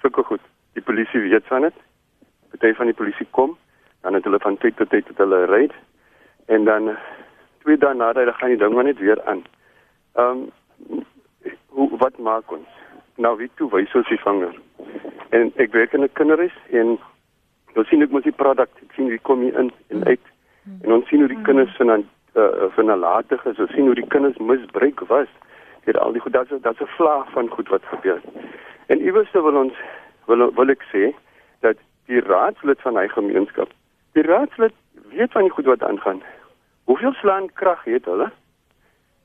[0.00, 0.42] Sulke goed.
[0.72, 1.74] Die polisie weet van dit.
[2.50, 3.56] Party van die polisie kom,
[4.00, 5.68] dan het hulle van tyd tot tyd tot hulle ry
[6.50, 6.96] en dan
[7.62, 9.44] twee dae nader dan gaan die ding maar net weer aan.
[10.14, 10.48] Ehm
[10.90, 11.04] um,
[11.68, 12.66] hoe wat maak ons?
[13.16, 14.54] Nou wie toe wys ons die vanger?
[15.30, 16.98] En ek werk in 'n kinderhuis en
[17.74, 20.26] dan sien ek mos die produk, ek sien wie kom hier in en uit.
[20.82, 23.94] En ons sien hoe die kinders van dan uh, van nalatig is, ons sien hoe
[23.94, 25.28] die kinders misbruik was.
[25.84, 28.20] Dit al die goed dat dat 'n vlaag van goed wat gebeur.
[28.86, 29.74] En iewers wil ons
[30.26, 31.14] wil wil ek sê
[31.60, 33.68] dat die raadslid van hy gemeenskap,
[34.12, 34.74] die raadslid
[35.10, 36.22] weet van die goed wat aangaan.
[36.84, 38.30] Hoeveel slaan krag het hulle?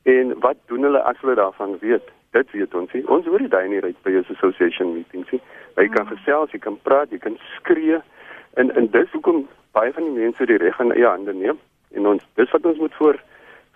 [0.04, 2.12] En wat doen hulle as hulle daarvan weet?
[2.32, 3.08] Dit weet ons nie.
[3.08, 5.42] Ons hoor dit daai nie right by ons association meetings nie.
[5.76, 8.02] Jy kan gesels, jy kan praat, jy kan skree.
[8.54, 11.60] En en dis hoekom baie van die mense die reg in eie hande neem.
[11.98, 13.22] En ons dis wat ons moet voor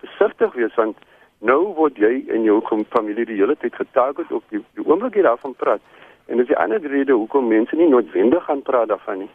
[0.04, 0.98] versigtig wees want
[1.40, 5.22] nou word jy en jou familie die hele tyd getarget op die, die oomblik jy
[5.22, 5.80] daarvan praat.
[6.26, 9.30] En dis die ander rede hoekom mense nie noodwendig gaan praat daarvan nie.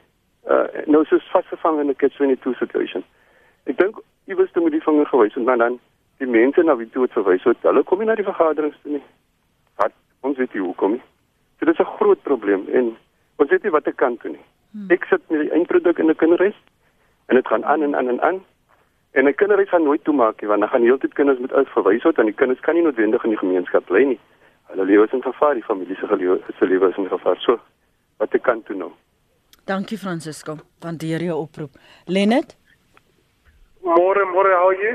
[0.47, 3.03] Uh nou soos vasgevang in 'n catch-22 situation.
[3.65, 5.79] Ek dink iewers moet die vinger gewys en dan
[6.17, 7.57] die mense na wie toe verwys word.
[7.61, 9.03] Hulle kom nie na die vergaderings toe nie.
[9.81, 9.91] Wat
[10.21, 11.03] ons weet nie hoekom nie.
[11.59, 12.97] So dit is 'n groot probleem en
[13.35, 14.45] ons weet nie wat ek kan doen nie.
[14.71, 14.91] Hmm.
[14.91, 16.55] Ek sit met die eindproduk in 'n kinderhuis
[17.27, 18.43] en dit gaan aan en aan en aan.
[19.15, 22.04] En 'n kinderhuis gaan nooit toemaak nie want dan gaan heeltyd kinders met uit verwys
[22.04, 24.19] word en die kinders kan nie noodwendig in die gemeenskap bly nie.
[24.67, 27.38] Hulle lewe is in gevaar, die familie se lewe se lewe is in gevaar.
[27.39, 27.60] So
[28.17, 28.91] wat ek kan doen nou.
[29.65, 30.58] Dankie Francisco.
[30.80, 31.71] Waardeer jou oproep.
[32.06, 32.58] Lennet
[33.86, 34.93] Môre, môre, hoe is jy?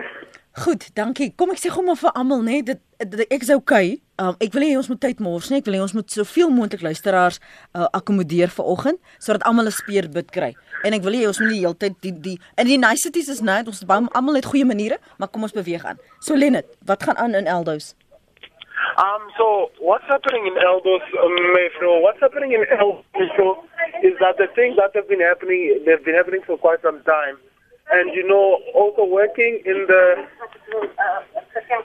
[0.59, 1.31] Goed, dankie.
[1.39, 4.01] Kom ek sê gou maar vir almal nê, dit, dit ek's okay.
[4.19, 5.61] Um, ek wil hê ons moet tyd mors nie.
[5.63, 9.77] Ek wil hê ons moet soveel moontlik luisteraars uh, akkommodeer vir oggend sodat almal 'n
[9.79, 10.51] speerbit kry.
[10.83, 13.41] En ek wil hê ons moet die hele tyd die die in die niceties is
[13.41, 16.03] net ons almal het goeie maniere, maar kom ons beweeg aan.
[16.19, 17.95] So Lenet, wat gaan aan in Eldos?
[18.99, 22.03] Um so what's happening in Eldos, um, Mayfro?
[22.03, 23.07] What's happening in Eldos
[24.03, 27.39] is that the things that have been happening they've been happening for quite some time.
[27.90, 30.03] And you know also working in the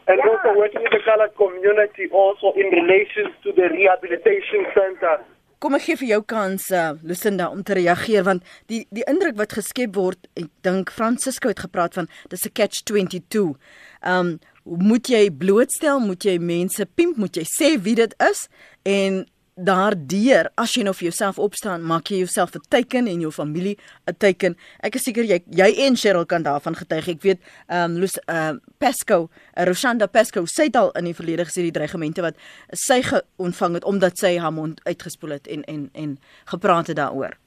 [0.07, 5.17] and also working in the colored community also in relation to the rehabilitation center
[5.63, 9.37] Kom ek gee vir jou kans uh, Lucinda om te reageer want die die indruk
[9.39, 13.55] wat geskep word ek dink Francisco het gepraat van dis 'n catch 22.
[14.03, 18.47] Um moet jy blootstel, moet jy mense pimp, moet jy sê wie dit is
[18.83, 23.31] en daardeur as jy nou vir jouself opstaan, maak jy jouself 'n teken en jou
[23.31, 24.57] familie 'n teken.
[24.83, 27.07] Ek is seker jy jy en Cheryl kan daarvan getuig.
[27.07, 31.05] Ek weet ehm um, Lus ehm uh, Pesco, uh, Roshanda Pesco sê dit al in
[31.05, 32.35] die verlede gesê die dreigemente wat
[32.73, 33.01] sy
[33.37, 37.37] ontvang het omdat sy haar mond uitgespoel het en en en gepraat het daaroor.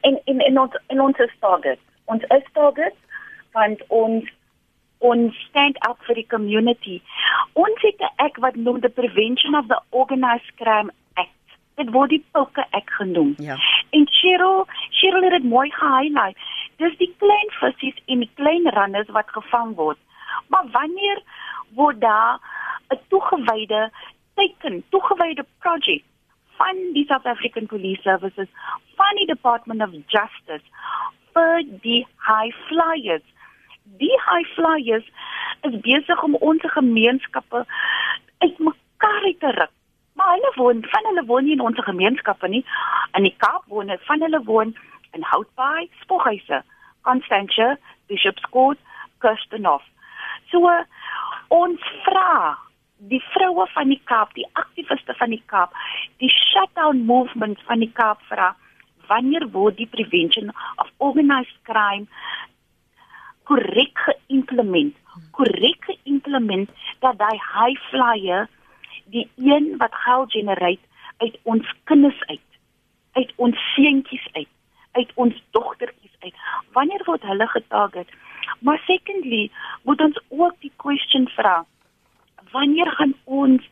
[0.00, 1.78] En en en ons en ons is target.
[2.04, 2.94] Ons is target
[3.52, 4.24] want ons
[5.04, 7.00] ons stand up vir die community.
[7.52, 11.44] Ons het 'n ek wat noem the prevention of the organized crime act.
[11.76, 13.34] Dit word die Poke Act genoem.
[13.38, 13.56] Ja.
[13.90, 16.38] En Cheryl, Cheryl het dit mooi gehighlight.
[16.76, 19.98] Dis die klein visse en die klein runners wat gevang word.
[20.48, 21.22] Maar wanneer
[21.74, 22.40] word daar
[22.88, 23.90] 'n toegewyde
[24.34, 26.02] teken, toegewyde projek
[26.56, 28.48] van die South African Police Services,
[28.94, 30.66] van die Department of Justice
[31.32, 33.33] vir die high flyers
[33.98, 35.06] die high flyers
[35.62, 37.64] is besig om ons gemeenskappe
[38.38, 39.72] uitmekaar te ruk.
[40.14, 42.64] Maar hulle woon, van hulle woon nie in ons gemeenskappe nie.
[43.18, 44.74] In die Kaap woon hulle, van hulle woon
[45.12, 46.62] in Houtbaai, Spoghuise,
[47.02, 47.76] Constantia,
[48.06, 48.78] Bishopscourt,
[49.18, 49.82] Kirstenhof.
[50.50, 50.70] So
[51.54, 52.54] ons vra
[53.10, 55.74] die vroue van die Kaap, die aktiviste van die Kaap,
[56.22, 58.54] die shutdown movement van die Kaap vra
[59.08, 60.48] wanneer word die prevention
[60.80, 62.06] of organized crime
[63.48, 64.94] korrek geïmplement,
[65.36, 66.70] korrek geïmplement
[67.04, 68.48] dat daai high flyer
[69.12, 70.80] die een wat geld generate
[71.22, 72.48] uit ons kinders uit,
[73.12, 74.50] uit ons seentjies uit,
[74.92, 76.34] uit ons dogtertjies uit.
[76.72, 78.10] Wanneer word hulle getarget?
[78.60, 79.50] Maar secondly,
[79.82, 81.64] moet ons ook die question vra.
[82.52, 83.68] Wanneer gaan ons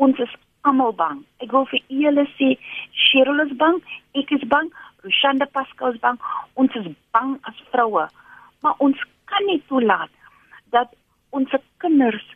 [0.00, 1.20] ons is almal bang.
[1.44, 2.54] Ek wil vir julle sê
[3.06, 3.80] Cheryl is bang,
[4.16, 4.70] ek is bang,
[5.04, 6.18] Rushanda Pascal is bang.
[6.60, 8.06] Ons is bang as vroue.
[8.60, 10.12] Maar ons kan nie toelaat
[10.74, 10.92] dat
[11.30, 12.26] ons kinders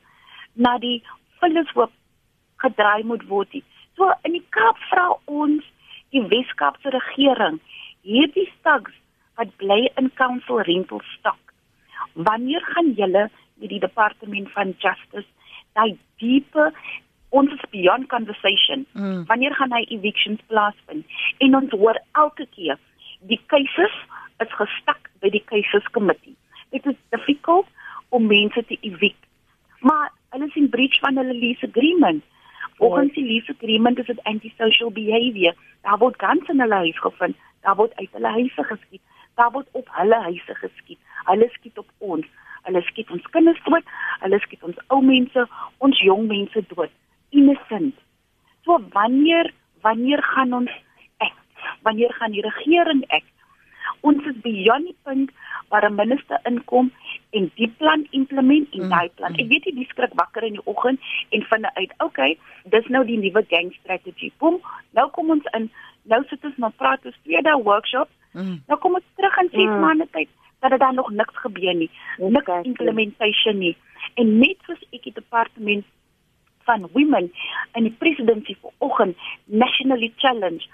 [0.55, 1.03] na die
[1.41, 1.93] vullishoop
[2.63, 3.65] gedraai moet word nie.
[3.99, 5.65] So in die Kaap vra ons
[6.15, 7.61] die Weskaapse regering
[8.07, 8.95] hierdie stags
[9.39, 11.41] wat bly in council rental stock.
[12.15, 15.27] Wanneer gaan julle met die departement van justice
[15.75, 16.71] daai diepe
[17.35, 18.85] ons is beyond conversation.
[18.95, 19.25] Mm.
[19.27, 21.07] Wanneer gaan hy evictions plaasvind?
[21.43, 22.79] En ons hoor elke keer
[23.31, 23.97] die cases
[24.43, 26.37] is gestak by die cases committee.
[26.71, 27.67] Dit is difficult
[28.09, 29.21] om mense te evict.
[29.81, 32.25] Maar hulle is in breach van hulle lease agreement.
[32.77, 35.55] Volgens die lease agreement is dit antisocial behavior.
[35.83, 37.37] Daar word gans in hulle huis gevind.
[37.61, 39.03] Daar word uit hulle huise geskiet.
[39.35, 40.99] Daar word op hulle huise geskiet.
[41.25, 42.27] Hulle skiet op ons.
[42.63, 43.87] Hulle skiet ons kinders dood.
[44.21, 45.47] Hulle skiet ons ou mense,
[45.79, 46.91] ons jong mense dood.
[47.31, 47.95] Innocent.
[48.65, 49.53] So wanneer
[49.85, 50.73] wanneer gaan ons
[51.21, 51.37] ek?
[51.83, 53.25] Wanneer gaan die regering ek?
[54.05, 55.31] Ons is beyond die punt
[55.73, 56.93] waar 'n minister inkom
[57.31, 59.33] en die plan implement en daai plan.
[59.33, 59.39] Mm.
[59.39, 63.19] Ek weet jy skrik wakker in die oggend en vind uit, okay, dis nou die
[63.19, 64.33] nuwe gang strategy.
[64.39, 65.71] Boom, nou kom ons in.
[66.03, 68.09] Nou sit ons nou praat oor twee dae workshop.
[68.33, 68.63] Mm.
[68.69, 69.81] Nou kom ons terug in 6 mm.
[69.81, 70.29] maande tyd
[70.61, 71.91] dat dit dan nog niks gebeur nie.
[72.17, 73.77] Niks implementation nie.
[74.15, 75.85] En net soos ek die departement
[76.65, 77.33] van women
[77.73, 80.69] in die presidentskap vanoggend nationally challenge.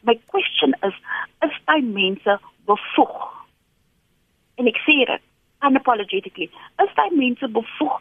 [0.00, 0.94] My question is,
[1.42, 3.22] is daai mense bevoeg?
[4.60, 5.22] En ek sê dit
[5.64, 6.50] unapologetically.
[6.84, 7.98] Is daai mense bevoeg?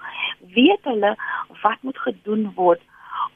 [0.55, 1.15] Weet hulle
[1.61, 2.81] wat moet gedoen word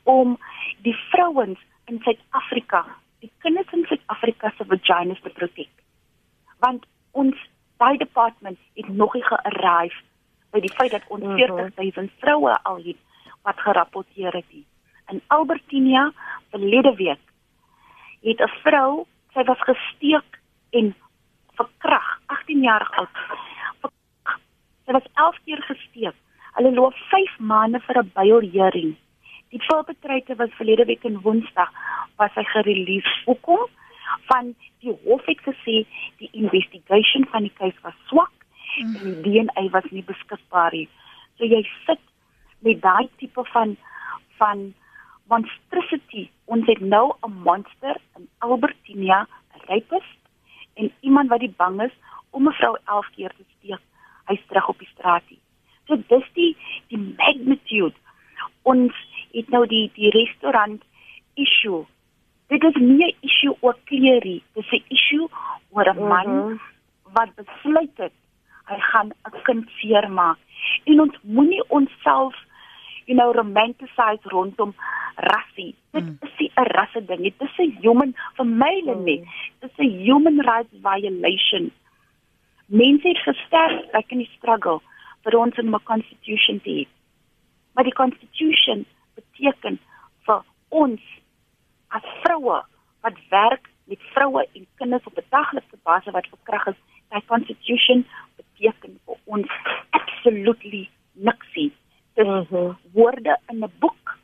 [0.03, 0.37] om
[0.85, 2.83] die vrouens in Suid-Afrika,
[3.23, 5.71] die kinders in Suid-Afrika se vaginas te protek?
[6.59, 7.37] Want ons
[7.77, 10.03] daai departement het nog nie gearrive
[10.51, 12.13] by die feit dat ons 40000 mhm.
[12.23, 12.99] vroue al het
[13.47, 14.55] wat gerapporteer het.
[15.11, 16.11] In Albertinia
[16.51, 17.23] verlede week
[18.21, 20.95] het 'n vrou, sy was gesteek en
[21.59, 23.19] verkrag, 18 jaar oud.
[24.85, 26.15] Sy was 11 keer gesteek.
[26.57, 28.95] Hulle loop 5 maande vir 'n bylhering.
[29.51, 31.71] Die voorbetreite was verlede week in Woensdag
[32.17, 33.23] was hy gereleased.
[33.25, 33.67] Hoekom?
[34.29, 35.85] Van die hof het gesê
[36.17, 38.33] die investigation van die keuse was swak
[38.79, 38.95] mm.
[38.95, 40.89] en die DNA was nie beskikbaar nie.
[41.37, 42.03] So jy sit
[42.59, 43.77] met daai tipe van
[44.37, 44.73] van
[45.27, 46.29] monstrosity.
[46.45, 50.19] Ons het nou 'n monster in Albertinia, 'n rapist
[50.77, 51.93] en iemand wat die bang is
[52.29, 53.83] om 'n vrou 11 keer te steek.
[54.25, 55.23] Hy's terug op die straat.
[55.87, 57.95] So dis die die magnitude.
[58.61, 58.93] Ons
[59.31, 60.83] het nou die die restaurant
[61.33, 61.85] issue.
[62.47, 65.27] Dit is nie 'n issue oor kleerie, dis 'n issue
[65.69, 66.59] oor 'n man mm -hmm.
[67.13, 68.13] wat besluit het
[68.67, 70.37] hy gaan 'n kind seermaak.
[70.83, 72.35] En ons moenie onsself
[73.07, 74.75] you know romanticize rondom
[75.17, 75.75] rassie.
[75.91, 76.17] Dit mm.
[76.21, 77.33] is nie 'n rasse ding nie.
[77.37, 79.03] Dit is 'n human vir my mm.
[79.03, 79.21] nie.
[79.59, 81.71] Dit is 'n human rights violation.
[82.65, 84.79] Mense het gesterf ek in die struggle
[85.23, 86.87] vir ons in 'n constitution te hê.
[87.73, 89.79] Maar die constitution beteken
[90.25, 91.01] vir ons
[91.87, 92.61] as vroue
[93.01, 98.05] wat werk met vroue en kinders op 'n daglikse basis wat verkrag is, die constitution
[98.35, 99.47] beteken vir ons
[99.89, 101.86] absolutely niksie dis
[102.25, 102.77] mm -hmm.
[102.93, 104.17] woorde in 'n boek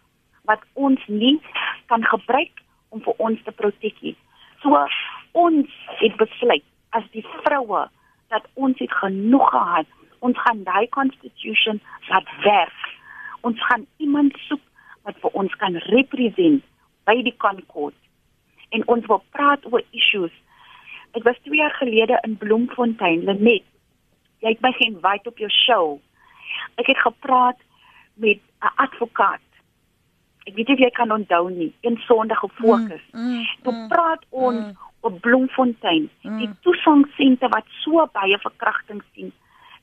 [0.43, 1.41] wat ons nie
[1.85, 4.15] kan gebruik om vir ons te protek nie.
[4.61, 4.87] So
[5.31, 7.89] ons het besluit as die vroue
[8.27, 9.85] dat ons het genoeg gehad.
[10.19, 12.81] Ons gaan daai constitution laat werk.
[13.41, 14.61] Ons gaan iemand soek
[15.03, 16.63] wat vir ons kan represent
[17.03, 17.95] by die Concord.
[18.69, 20.31] En ons wil praat oor issues.
[21.13, 23.65] Ek was 2 jaar gelede in Bloemfontein, Lenet.
[24.41, 25.99] Jy het my geen wyd op jou show.
[26.81, 27.59] Ek het gepraat
[28.13, 29.47] met 'n advokaat.
[30.43, 33.01] Ek weet jy kan onthou nie, een Sondag gefokus.
[33.11, 36.37] Mm, mm, Toe mm, praat ons mm, op Bloemfontein, mm.
[36.37, 39.33] die toesangsente wat so baie verkrachtings sien.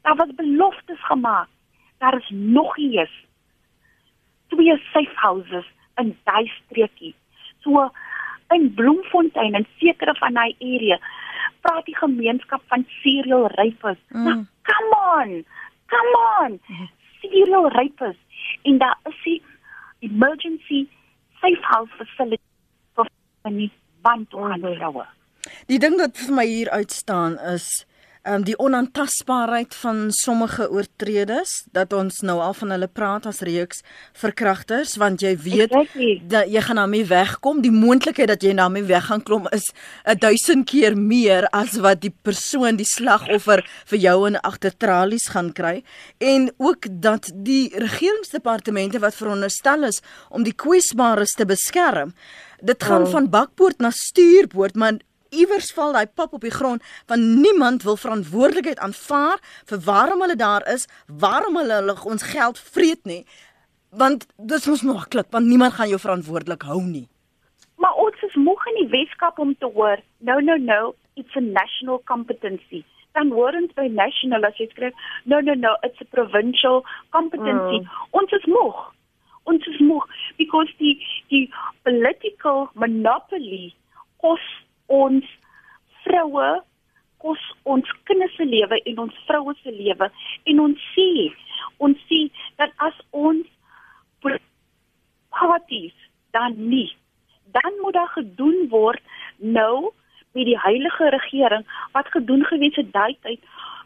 [0.02, 1.48] Daar was beloftes gemaak.
[1.98, 3.24] Daar is nog eens
[4.48, 7.14] twee safe houses in daai streekie.
[7.60, 7.90] So
[8.48, 10.98] in Bloemfontein en sekere van daai area
[11.60, 13.98] praat die gemeenskap van serial rapers.
[14.08, 14.24] Mm.
[14.24, 15.44] Nou, come on.
[15.86, 16.60] Come on.
[17.22, 18.16] Mm serial rapers
[18.62, 19.42] en daar is die
[19.98, 20.88] emergency
[21.40, 22.42] safe house facility
[22.96, 23.70] vir nie
[24.02, 25.06] want vroue.
[25.68, 27.84] Die ding wat vir my hier uitstaan is
[28.28, 33.82] um, die onaantastbaarheid van sommige oortreders dat ons nou al van hulle praat as reeks
[34.18, 35.74] verkragters want jy weet
[36.30, 37.62] dat jy gaan daarmee wegkom.
[37.64, 39.70] Die moontlikheid dat jy daarmee weg gaan klom is
[40.04, 45.28] 'n duisend keer meer as wat die persoon die slagoffer vir jou in agter tralies
[45.28, 45.82] gaan kry.
[46.18, 52.14] En ook dat die regeringsdepartemente wat veronderstel is om die kwesbares te beskerm
[52.60, 53.10] dit gaan oh.
[53.10, 54.98] van bakpoort na stuurpoort maar
[55.30, 59.38] iewers val daai pap op die grond want niemand wil verantwoordelikheid aanvaar
[59.70, 63.24] vir waarom hulle daar is, waarom hulle, hulle ons geld vreet nie.
[63.90, 67.08] Want dit is maklik want niemand gaan jou verantwoordelik hou nie.
[67.80, 71.40] Maar ons is moeg in die Weskaap om te hoor, no no no, it's a
[71.40, 72.84] national competency.
[73.16, 76.84] Dan hoor ons by national as jy skryf, no no no, it's a provincial
[77.16, 77.80] competency.
[77.80, 78.08] Mm.
[78.20, 78.80] Ons is moeg.
[79.50, 80.04] Ons is moeg
[80.38, 80.98] because die
[81.32, 81.46] die
[81.88, 83.72] political monopoly
[84.22, 84.44] kos
[84.90, 85.26] ons
[86.02, 86.50] vroue
[87.20, 90.10] kos ons kinders se lewe en ons vroue se lewe.
[90.50, 91.32] En ons sien
[91.84, 92.28] ons sien
[92.60, 93.46] dat as ons
[95.30, 95.96] parties
[96.36, 96.90] dan nie
[97.52, 99.02] dan moet daar gedoen word
[99.36, 99.90] nou
[100.32, 103.40] met die heilige regering wat gedoen gewees het daai tyd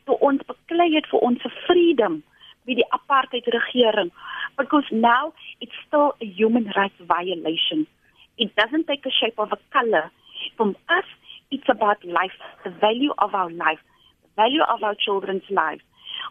[0.04, 2.22] toe ons beklei het vir ons freedom
[2.64, 4.10] met die apartheid regering.
[4.56, 7.86] Because now it's still a human rights violation.
[8.36, 10.10] It doesn't take a shape of a color
[10.57, 11.04] From us,
[11.50, 12.33] it's about life,
[12.64, 13.78] the value of our life,
[14.22, 15.83] the value of our children's lives.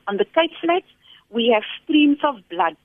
[0.07, 0.85] On the Cape Flats,
[1.29, 2.75] we have streams of blood,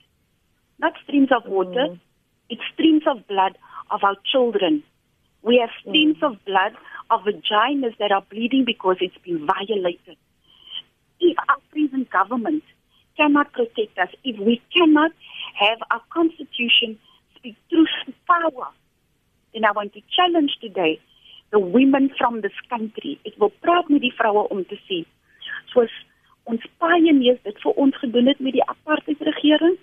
[0.78, 2.00] not streams of water, mm.
[2.48, 3.58] it's streams of blood
[3.90, 4.82] of our children.
[5.42, 6.32] We have streams mm.
[6.32, 6.72] of blood
[7.10, 10.16] of vaginas that are bleeding because it's been violated.
[11.20, 12.62] If our present government
[13.16, 15.10] cannot protect us, if we cannot
[15.58, 16.98] have our constitution
[17.36, 18.68] speak truth to power,
[19.52, 21.00] then I want to challenge today
[21.50, 23.18] the women from this country.
[23.24, 25.04] Ek wil praat met die vroue om te sê
[25.72, 25.92] soos
[26.48, 29.76] ons pioneers dit vir ons gedoen het met die apartheid regering.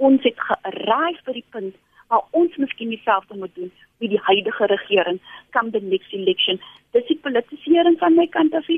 [0.00, 1.76] Ons het gearrive by die punt
[2.10, 3.70] waar ons miskien dieselfde moet doen
[4.02, 5.20] met die huidige regering
[5.56, 6.60] come the next election.
[6.96, 8.68] Dis die politisering van my kant af.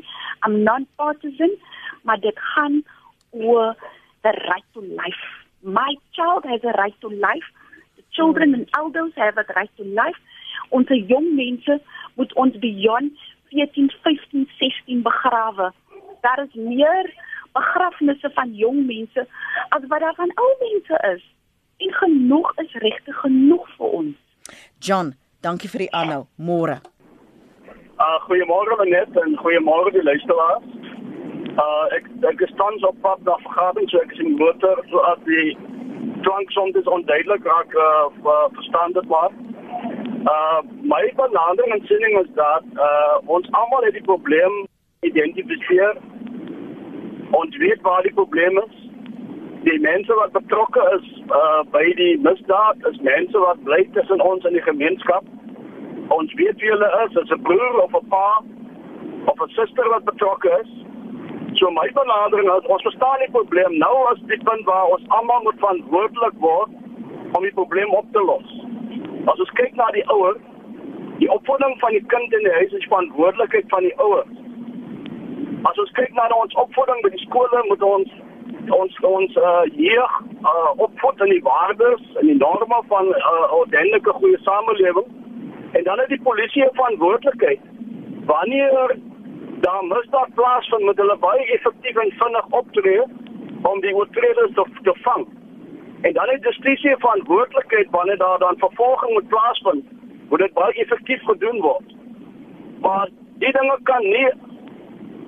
[0.46, 1.54] I'm non-partisan,
[2.02, 2.82] maar dit gaan
[3.30, 3.76] oor
[4.22, 5.24] the right to life.
[5.62, 7.48] My child has a right to life.
[7.96, 10.18] The children and elders have a right to life.
[10.68, 11.80] Ons jong mense
[12.14, 13.18] moet ons beyond
[13.52, 15.72] 14, 15, 16 begrawe.
[16.20, 17.12] Daar is meer
[17.52, 19.26] begrafnisse van jong mense
[19.68, 21.24] as wat daar van ou mense is.
[21.76, 24.16] En genoeg is regtig genoeg vir ons.
[24.78, 26.24] John, dankie vir die aanhou.
[26.36, 26.80] Môre.
[28.02, 30.64] Uh goeiemôre Lenet en goeiemôre die luisteraars.
[31.60, 35.04] Uh ek ek is tans op pad na vergadering, so ek is in motor so
[35.12, 35.52] as die
[36.26, 39.34] klanksom is onduidelik raak uh verstaan dit maar.
[40.24, 44.66] Uh my benadering en siening is dat uh ons almal het die probleem
[45.00, 45.96] identifiseer.
[47.30, 48.76] Ons weet waar die probleem is.
[49.62, 54.44] Die mense wat betrokke is uh by die misdaad is mense wat bly tussen ons
[54.44, 55.24] in die gemeenskap.
[56.08, 58.42] Ons weet wie hulle is, as 'n broer of 'n pa
[59.26, 60.70] of 'n suster wat betrokke is.
[61.58, 65.42] So my benadering is ons verstaan die probleem nou as die punt waar ons almal
[65.42, 66.70] moet verantwoordelik word
[67.32, 68.62] om die probleem op te los.
[69.30, 70.40] As ons kyk na die ouers,
[71.20, 74.32] die opvoeding van die kind in die huis is verantwoordelikheid van die ouers.
[75.70, 78.20] As ons kyk na ons opvoeding by die skole, moet ons
[78.74, 80.12] ons ons uh jeug
[80.46, 85.08] uh opvoed in die waardes en die norme van 'n uh, ordentlike goeie samelewing.
[85.72, 87.60] En dan het die polisie 'n verantwoordelikheid
[88.26, 88.96] wanneer
[89.66, 93.02] daar misdaad plaasvind met hulle baie effektief en vinnig optree
[93.62, 95.26] om die oortreders te, te vang.
[96.02, 99.84] En dan het justisie verantwoordelikheid wanneer daar dan vervolging moet plaasvind,
[100.28, 101.94] moet dit baie effektief gedoen word.
[102.80, 104.30] Maar die dinge kan nie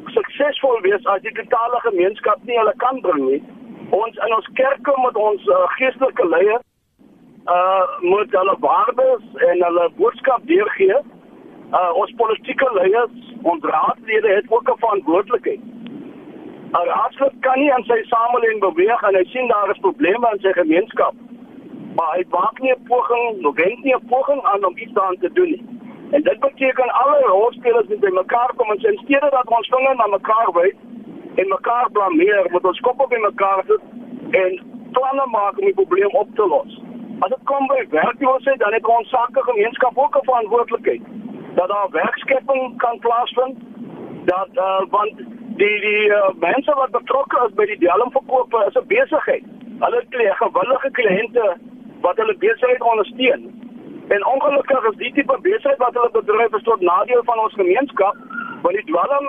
[0.05, 3.43] suksesvol wees as die totale gemeenskap nie hulle kan bring nie.
[3.91, 6.67] Ons in ons kerke met ons uh, geestelike leiers
[7.55, 10.97] uh moet hulle waardes en hulle boodskap deurgee.
[11.71, 15.61] Uh ons politieke leiers, ons raadslede het ook 'n verantwoordelikheid.
[16.75, 20.41] 'n raadslid kan nie aan sy samelewing beweeg en hy sien daar is probleme in
[20.41, 21.15] sy gemeenskap.
[21.97, 25.19] Maar hy maak nie 'n poging, nog wend nie 'n poging aan om iets daaraan
[25.19, 25.65] te doen nie.
[26.11, 29.69] En dit beteken alle rolspelers moet by mekaar kom en sê in steede dat ons
[29.69, 30.77] vinger na mekaar wys
[31.35, 33.83] en mekaar blameer, moet ons kop op mekaar sit
[34.31, 34.61] en
[34.93, 36.83] planne maak om die probleem op te los.
[37.19, 41.03] As dit kom by werkloosheid, dan het ons sake gemeenskap ook 'n verantwoordelikheid
[41.55, 43.57] dat daar werkskepping kan plaasvind
[44.25, 45.13] dat uh, want
[45.61, 49.45] die die uh, mense wat betrokke is by die dwelmverkope is 'n besigheid.
[49.83, 51.47] Hulle het gewillige kliënte
[52.01, 53.43] wat hulle besigheid ondersteun.
[54.09, 58.17] En ongelukkig is die tipe besigheid wat hulle bedryf is tot nadeel van ons gemeenskap,
[58.63, 59.27] want die dwelm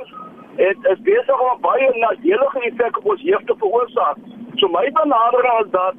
[0.56, 4.18] het is besig om baie nadelige effek op ons jeug te veroorsaak.
[4.56, 5.96] So my benadering is dat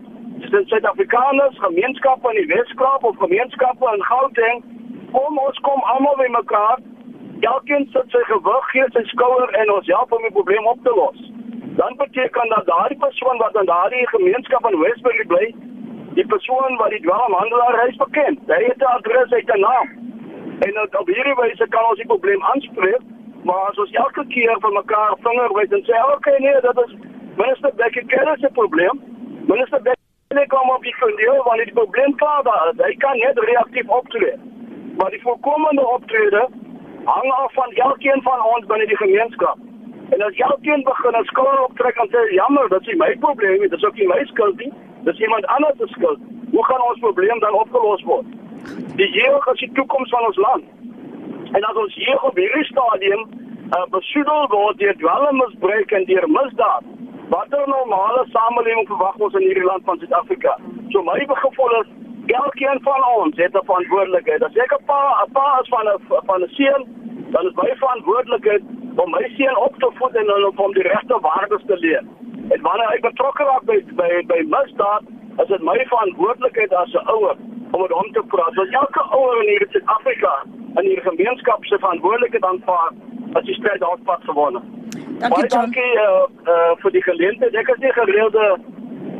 [0.68, 4.64] Suid-Afrikaners, gemeenskappe in die Weskaap of gemeenskappe in Gauteng,
[5.12, 6.78] kom ons kom almal bymekaar.
[7.40, 10.94] Elkeen sit sy gewig, gee sy skouer en ons help om die probleem op te
[10.96, 11.18] los.
[11.80, 15.54] Dan beteken dat daardie persoon wat in daardie gemeenskap in Westbury bly,
[16.14, 18.40] die persoon wat die dwaalhandelaar is bekend.
[18.46, 19.88] Hy het 'n adres, hy het 'n naam.
[20.66, 23.04] En op hierdie wyse kan ons die probleem aanspreek
[23.46, 26.78] maar as ons elke keer van mekaar vinger wys en sê oké okay, nee dat
[26.84, 26.94] is
[27.40, 29.00] minister Becky ken se probleem
[29.52, 33.92] minister Becky kom op die fundie want die probleem klaar daar hy kan net reaktief
[33.98, 34.34] optree
[34.98, 36.42] maar die voorkomende optrede
[37.06, 39.58] hang af van elkeen van ons binne die gemeenskap.
[40.14, 43.72] En as elkeen begin 'n skaal optrek en sê jammer dat is my probleem dit
[43.72, 44.72] is ook nie my skuld nie
[45.06, 46.18] dis iemand anders se skuld.
[46.50, 48.26] Hoe gaan ons probleem dan opgelos word?
[49.00, 50.64] Die jeug is die toekoms van ons land.
[51.52, 53.22] En as ons hier op hierdie stadium
[53.76, 56.82] uh, besoedel word deur dwelmmisbruik en deur misdaad,
[57.28, 60.58] watter normale samelewing verwag ons in hierdie land van Suid-Afrika?
[60.90, 61.88] So my gevoel is
[62.32, 64.42] elkeen van ons het 'n verantwoordelikheid.
[64.42, 66.82] As ek 'n pa, 'n pa is van 'n van 'n seun,
[67.30, 68.62] dan is my verantwoordelikheid
[68.96, 72.04] om my seun op te voed en hom om die regte waardes te leer.
[72.50, 75.02] En wanneer hy betrokke raak by by by misdaad,
[75.42, 77.36] is dit my verantwoordelikheid as 'n ouer
[77.70, 78.54] om met hom te praat.
[78.54, 80.42] Want elke ouer in hierdie Suid-Afrika
[80.74, 82.90] in hierdie gemeenskap se verantwoordelikheid aanvaar
[83.32, 84.62] as jy stryd daar pad gewonnen.
[85.18, 85.60] Dankie John.
[85.60, 87.54] Dankie uh, uh, vir die geleentheid.
[87.54, 88.58] Ek is nie gereelde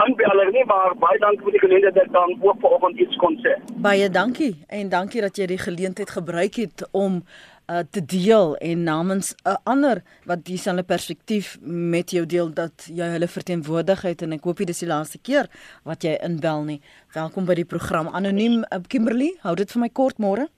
[0.05, 3.57] aanbeller nie, maar baie dankie vir die geleentheid dat dan ook vanoggend iets kon sê.
[3.85, 7.23] Baie dankie en dankie dat jy die geleentheid gebruik het om
[7.71, 12.89] uh, te deel en namens 'n uh, ander wat dieselfde perspektief met jou deel dat
[12.93, 15.51] jy hulle verteenwoordig het en ek hoop dit is die laaste keer
[15.83, 16.81] wat jy inbel nie.
[17.13, 19.35] Welkom by die program Anoniem uh, Kimberley.
[19.41, 20.49] Hou dit vir my kort môre.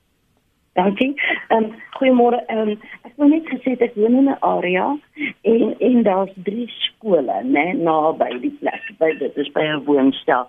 [0.79, 1.15] Dankie.
[1.49, 2.39] Ehm um, goeiemôre.
[2.47, 4.87] Ehm um, ek wil net gesê ek woon in 'n area
[5.53, 8.85] en en daar's drie skole, né, naby die plek.
[8.99, 10.47] By dit is by 'n woonstel.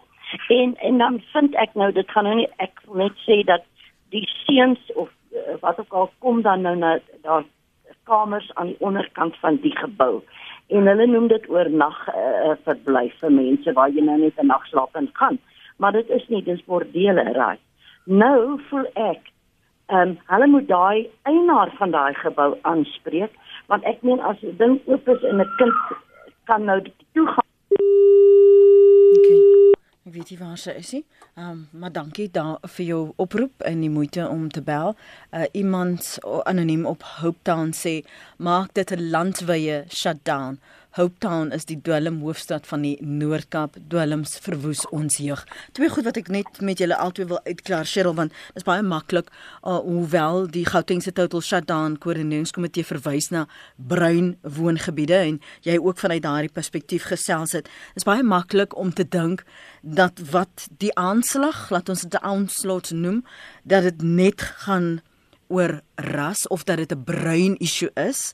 [0.47, 3.63] En en dan vind ek nou dit gaan nou nie ek wil net sê dat
[4.09, 7.43] die seuns of uh, wat ook al kom dan nou na daar
[8.03, 10.21] kamers aan die onderkant van die gebou
[10.67, 14.65] en hulle noem dit oornag uh, verblyf vir mense waar jy nou net 'n nag
[14.67, 15.37] slaap gaan
[15.77, 17.57] maar dit is nie dis bordele raai
[18.05, 19.21] nou voel ek
[19.89, 23.33] ehm um, hulle moet daai eienaar van daai gebou aanspreek
[23.67, 25.77] want ek meen as 'n ding oop is en 'n kind
[26.45, 26.79] kan nou
[27.13, 27.47] toe gaan
[30.09, 31.03] Ek weet nie waar sy is nie.
[31.37, 34.95] Ehm um, maar dankie daar vir jou oproep en die moeite om te bel.
[35.29, 37.93] Uh iemand anoniem op Hope Town sê
[38.37, 40.57] maak dit 'n landwyse shutdown.
[40.97, 43.75] Hope Town is die dwelm hoofstad van die Noord-Kaap.
[43.91, 45.43] Dwelms verwoes ons jeug.
[45.77, 48.81] Twee goed wat ek net met julle albei wil uitklaar, Cheryl, want dit is baie
[48.81, 53.43] maklik uh, hoewel die Gautengse total shutdown koördineringskomitee verwys na
[53.77, 55.37] bruin woongebiede en
[55.67, 57.69] jy ook vanuit daardie perspektief gesels het.
[57.93, 59.45] Dit is baie maklik om te dink
[59.85, 63.21] dat wat die aanslag, laat ons dit 'n aanslag noem,
[63.63, 65.01] dat dit net gaan
[65.49, 68.33] oor ras of dat dit 'n bruin issue is.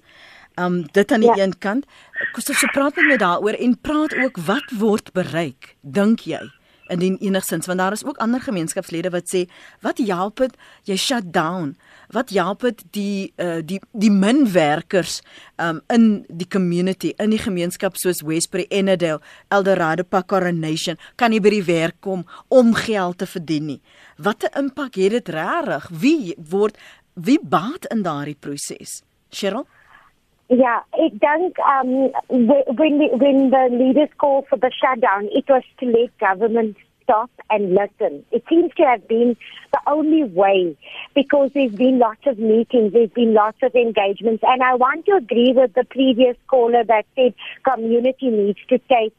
[0.56, 1.44] Um dit aan die ja.
[1.44, 1.86] een kant.
[2.32, 6.44] Koos so praat met my daaroor en praat ook wat word bereik, dink jy?
[6.88, 9.46] Indien enigsins want daar is ook ander gemeenskapslede wat sê
[9.82, 10.54] wat help dit
[10.86, 11.74] jy shut down?
[12.14, 15.22] Wat help dit die uh die die min werkers
[15.58, 21.56] um in die community, in die gemeenskap soos Westbury, Ennedale, Eldorado, Pacoronation kan nie by
[21.58, 23.82] die werk kom om geld te verdien nie.
[24.18, 25.90] Watter impak het dit regtig?
[25.90, 26.78] Wie word
[27.16, 29.02] wie baat in daardie proses?
[29.32, 29.66] Cheryl
[30.50, 31.52] Yeah, it does.
[31.68, 36.78] Um, when the, when the leaders called for the shutdown, it was to let government
[37.04, 38.26] stop and listen.
[38.32, 39.36] It seems to have been
[39.72, 40.78] the only way
[41.14, 45.14] because there's been lots of meetings, there's been lots of engagements, and I want to
[45.14, 47.34] agree with the previous caller that said
[47.64, 49.16] community needs to take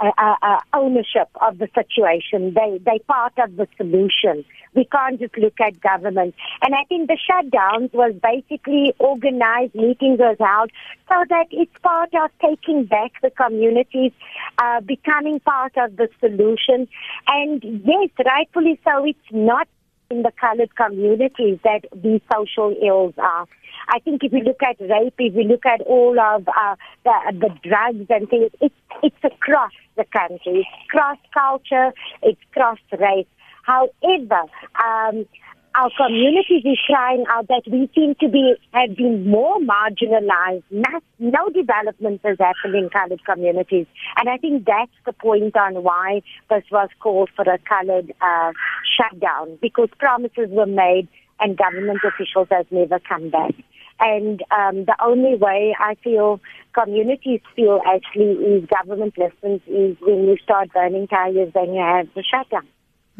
[0.00, 2.54] uh, uh, ownership of the situation.
[2.54, 4.44] They they part of the solution.
[4.74, 6.34] We can't just look at government.
[6.62, 10.70] And I think the shutdowns was basically organized meetings was held
[11.08, 14.12] so that it's part of taking back the communities,
[14.58, 16.86] uh, becoming part of the solution.
[17.26, 19.66] And yes, rightfully so, it's not
[20.10, 23.46] in the colored communities that these social ills are.
[23.88, 27.12] I think if we look at rape, if we look at all of uh, the,
[27.32, 30.66] the drugs and things, it's, it's across the country.
[30.66, 31.92] It's cross culture,
[32.22, 33.26] it's cross race.
[33.62, 34.42] However,
[34.84, 35.26] um,
[35.74, 40.64] our communities is crying out that we seem to be have been more marginalized.
[40.70, 45.82] Not, no development has happened in colored communities, and I think that's the point on
[45.82, 48.52] why this was called for a colored uh,
[48.96, 51.08] shutdown because promises were made
[51.38, 53.54] and government officials have never come back.
[54.00, 56.40] And um, the only way I feel
[56.72, 62.08] communities feel actually is government listens is when you start burning tires and you have
[62.14, 62.66] the shutdown.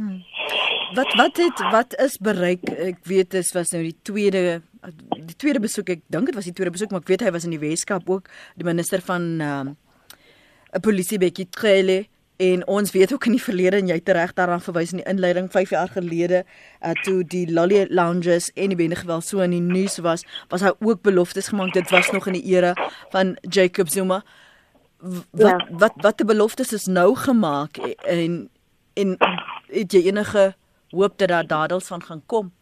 [0.00, 0.22] Hmm.
[0.96, 2.64] Wat wat het wat is bereik?
[2.72, 4.62] Ek weet dit was nou die tweede
[5.28, 5.92] die tweede besoek.
[5.92, 8.08] Ek dink dit was die tweede besoek, maar ek weet hy was in die Weskaap
[8.08, 9.76] ook die minister van ehm um,
[10.80, 12.06] polisie Bekkie Trele
[12.40, 15.50] en ons weet ook in die verlede en jy reg daaraan verwys in die inleiding
[15.52, 19.60] 5 jaar gelede uh, toe die Lolly Lounges en die bende geweld so in die
[19.60, 22.72] nuus was was hy ook beloftes gemaak dit was nog in die era
[23.12, 24.22] van Jacob Zuma
[25.02, 25.58] wat ja.
[25.82, 28.48] wat wat die beloftes is nou gemaak en
[28.94, 29.16] en
[29.70, 30.54] het jy enige
[30.90, 32.52] hoop dat daar dadels van gaan kom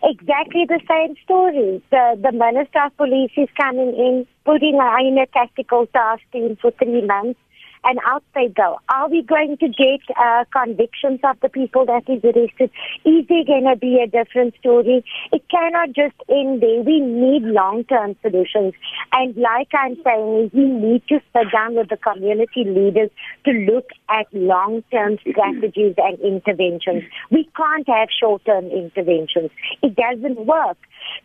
[0.00, 1.82] Exactly the same story.
[1.90, 6.70] The the Minister of Police is coming in, putting in a tactical task team for
[6.76, 7.40] three months,
[7.86, 8.78] and out they go.
[8.88, 12.70] Are we going to get uh, convictions of the people that is arrested?
[13.04, 15.04] Is there going to be a different story?
[15.32, 16.82] It cannot just end there.
[16.82, 18.74] We need long-term solutions.
[19.12, 23.10] And like I'm saying, we need to sit down with the community leaders
[23.44, 27.04] to look at long-term strategies and interventions.
[27.30, 29.50] We can't have short-term interventions.
[29.82, 30.78] It doesn't work.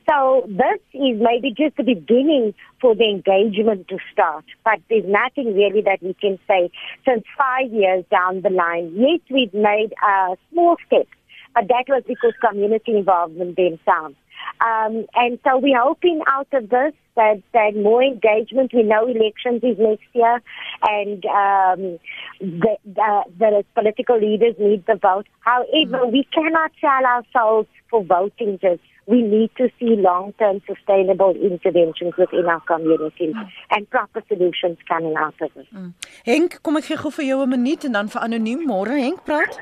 [0.10, 4.44] So this is maybe just the beginning for the engagement to start.
[4.66, 6.72] But there's nothing really that we can say
[7.06, 8.94] since five years down the line.
[8.96, 11.08] Yes, we've made a small step,
[11.54, 14.16] but that was because community involvement themselves.
[14.60, 18.74] Um, and so we're hoping out of this that, that more engagement.
[18.74, 20.42] We know elections is next year,
[20.84, 22.00] and um,
[22.40, 25.28] the, the, the political leaders need the vote.
[25.42, 26.12] However, mm.
[26.12, 32.46] we cannot sell ourselves for voting just we need to see long-term sustainable interventions within
[32.46, 33.50] our communities mm.
[33.72, 35.68] and proper solutions coming out of it.
[35.74, 35.94] Mm.
[36.26, 39.24] Henk, kom ek gee gou vir jou 'n minuut en dan vir anoniem môre Henk
[39.26, 39.58] praat.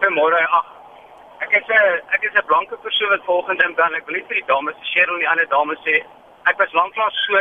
[0.00, 0.40] Goeiemôre.
[1.44, 4.26] Ek is 'n ek is 'n blanke persoon wat volgende in dan ek wil net
[4.26, 6.02] vir die dames, Cheryl en die ander dames sê,
[6.50, 7.38] ek was lanklaas so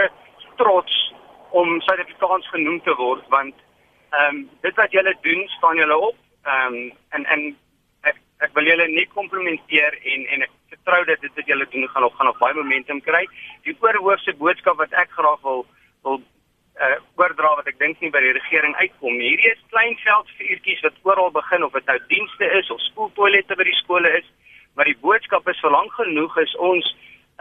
[0.56, 1.14] trots
[1.52, 3.56] om Suid-Afrikaans genoem te word want
[4.12, 6.16] ehm um, dit wat julle doen staan julle op.
[6.46, 7.58] Ehm um, en en
[8.04, 11.88] ek ek wil julle nie komplimenteer en en ek vertrou dat dit wat julle doen
[11.90, 13.24] gaan nog gaan nog baie momentum kry.
[13.68, 15.66] Die oorhoofse boodskap wat ek graag wil
[16.04, 16.22] wil
[16.82, 19.20] uh oordra wat ek dink nie by die regering uitkom.
[19.20, 23.68] Hierdie is klein veldvuurtjies wat oral begin of dit nou dienste is of skooltoilette by
[23.68, 24.28] die skole is,
[24.76, 26.88] maar die boodskap is vir lank genoeg is ons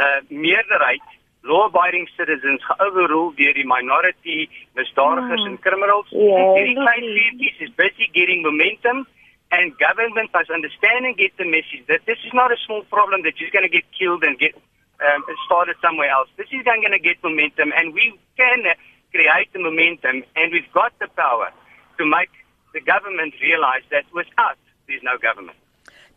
[0.02, 1.16] uh meerderheid
[1.48, 5.48] law-abiding citizens overrule deur die minority misdadigers mm.
[5.54, 6.10] en criminals.
[6.12, 9.06] Yeah, hierdie klein vuurtjies is busy getting momentum
[9.50, 13.22] and government must understand and get the message that this is not a small problem
[13.22, 14.54] that is going to get killed and get
[15.02, 16.28] um, started somewhere else.
[16.36, 18.62] This is going to get momentum, and we can
[19.10, 21.50] create the momentum, and we've got the power
[21.98, 22.30] to make
[22.72, 25.58] the government realize that without there's no government.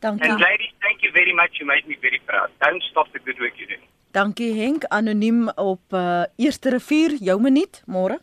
[0.02, 0.28] Dankie.
[0.28, 1.58] And ladies, thank you very much.
[1.60, 2.50] You made me very proud.
[2.62, 3.88] Don't stop the good work you're doing.
[4.14, 8.20] Dankie Henk, anoniem op uh, Eerste Rivier, jou minuut, môre.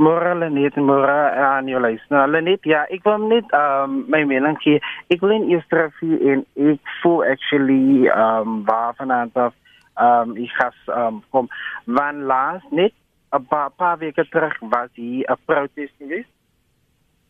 [0.00, 2.14] Môre Lenet, môre aan jou luister.
[2.14, 4.80] Nou Lenet, ja, ek wil net um my mening gee.
[5.12, 9.52] Ek wil in eerste vier en ek voel actually um waar vanaand af
[10.00, 11.52] um ek has um kom
[11.84, 12.96] van laas net
[13.36, 16.32] 'n paar, paar weke terug was hier 'n protes geweest.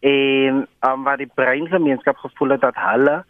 [0.07, 3.25] En um waar die breingemeenskap gevoel het dat hulle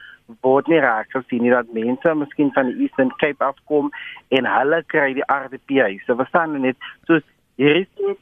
[0.45, 3.89] word nie raak gesien nie dat mense miskien van die Eastern Cape afkom
[4.29, 5.97] en hulle kry die RDP.
[6.05, 6.77] So verstaan net
[7.09, 7.25] so
[7.57, 8.21] hier is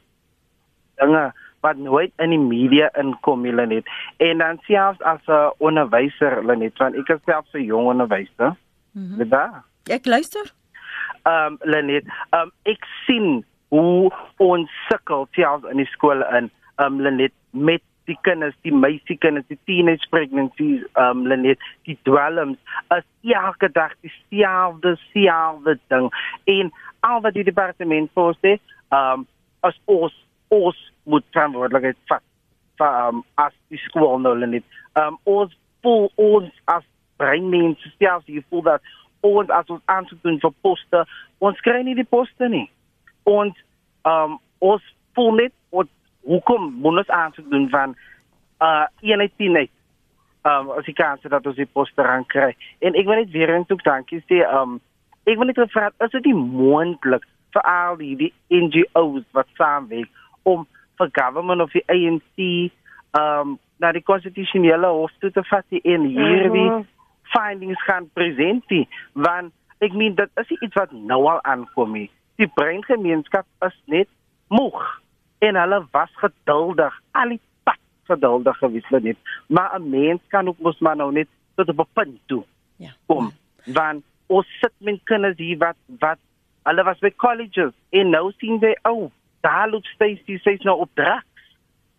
[1.01, 3.89] dinge wat nooit in die media inkom hulle net.
[4.17, 8.57] En dan selfs as 'n onderwyser hulle net want ek is self 'n jong onderwyser.
[8.93, 9.65] Mm da.
[9.91, 10.53] Ek luister.
[11.23, 16.51] Ehm um, Lenet, ehm um, ek sien hoe ons sukkel selfs in die skole in
[16.77, 21.99] ehm um, Lenet met die kinders, die meisiekinders, die teenage pregnancies, ehm um, Lenet, die
[22.03, 26.09] dwelms, as elke dag dieselfde selfde ding.
[26.45, 29.27] En al wat die departement voorsê, ehm um,
[29.61, 30.15] as ons
[30.55, 30.79] ons
[31.09, 32.25] moet verantwoordelikheid vat
[32.79, 34.65] vir um, as die skool nou net.
[34.99, 36.85] Um ons voel ons as
[37.19, 38.93] breinmense selfs jy voel dat
[39.27, 41.05] ons as ons aansoek doen vir poste,
[41.43, 42.67] ons kry nie die poste nie.
[43.29, 43.57] Ons
[44.09, 44.85] um ons
[45.19, 45.91] voel net wat
[46.29, 47.97] hoekom moet ons aansoek doen van
[48.65, 49.75] uh eenheid net
[50.49, 52.53] um as ek kan sê dat ons die poste rang kry.
[52.85, 54.79] En ek wil net weer eens ook dankie sê um
[55.27, 57.27] ek wil net vra is dit moontlik
[57.57, 60.11] vir al die NGO's wat saamwerk
[60.49, 60.67] om
[60.99, 62.73] vir government of die ANC
[63.19, 66.87] um na die konstitusionele hof toe te vat en hierdie mm -hmm.
[67.35, 69.53] findings gaan presenteer want
[69.87, 72.11] ek meen dit is iets wat nou al aankom nie.
[72.37, 74.09] Die breingemeenskap is net
[74.49, 74.83] moeg
[75.39, 77.79] en hulle was geduldig al die pad
[78.11, 79.17] geduldig gewees net.
[79.47, 82.45] Maar 'n mens kan ook mos maar nou net tot op 'n punt toe
[82.77, 82.91] ja.
[83.07, 83.33] kom
[83.67, 86.19] want ons sit met kinders hier wat wat
[86.69, 89.13] Hulle was by colleges en nou sien jy ou, oh,
[89.49, 91.25] daar loop Stacy sy's nou op drugs.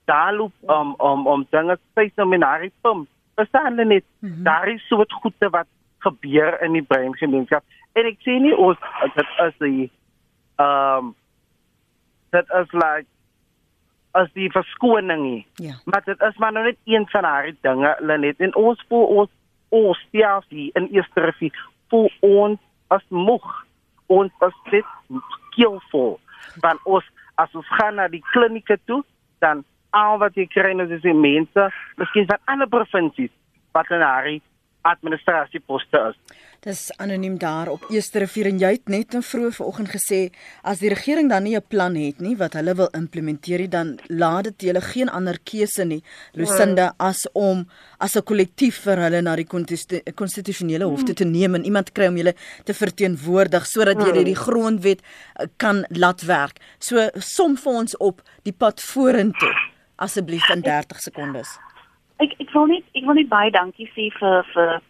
[0.10, 3.08] Daar loop um um um dinge sy's nou met haar pom.
[3.36, 4.06] Verstaan hulle net?
[4.20, 4.44] Mm -hmm.
[4.44, 7.64] Daar is so 'n goede wat gebeur in die breingemeenskap.
[7.94, 8.78] En ek sê nie ons
[9.16, 9.92] dit is die
[10.58, 11.16] um
[12.30, 13.10] dit is like
[14.12, 15.46] as die verskoning nie.
[15.54, 15.74] Ja.
[15.86, 18.40] Maar dit is maar nou net een van haar dinge, Lenet.
[18.40, 19.30] En ons voel ons
[19.70, 23.46] ons stiafie in eerste rivier voel ons as moeg.
[24.06, 24.86] Ons as dit
[25.36, 26.20] skillful.
[26.64, 27.06] Want ons
[27.40, 29.02] as ons gaan na die klinieke toe,
[29.44, 29.64] dan
[29.96, 33.34] al wat jy kry nou is die mense, miskien van ander provinsies
[33.74, 34.28] wat in haar
[34.90, 36.38] administrasieposte is.
[36.60, 40.18] Dis anoniem daar op Eerste Rivier en jy het net in vroeë vanoggend gesê
[40.68, 44.44] as die regering dan nie 'n plan het nie wat hulle wil implementeer dan laat
[44.44, 46.04] dit hulle geen ander keuse nie
[46.34, 47.66] Lucinda as om
[47.98, 49.48] as 'n kollektief vir hulle na die
[50.16, 52.36] konstitusionele hof te neem en iemand kry om hulle
[52.66, 56.60] te verteenwoordig sodat jy die grondwet eh, kan laat werk.
[56.80, 59.56] So som vir ons op die pad vorentoe
[59.96, 61.58] asseblief in 30 sekondes.
[62.18, 64.82] Ek ek wil net ek wil net baie dankie sê vir vir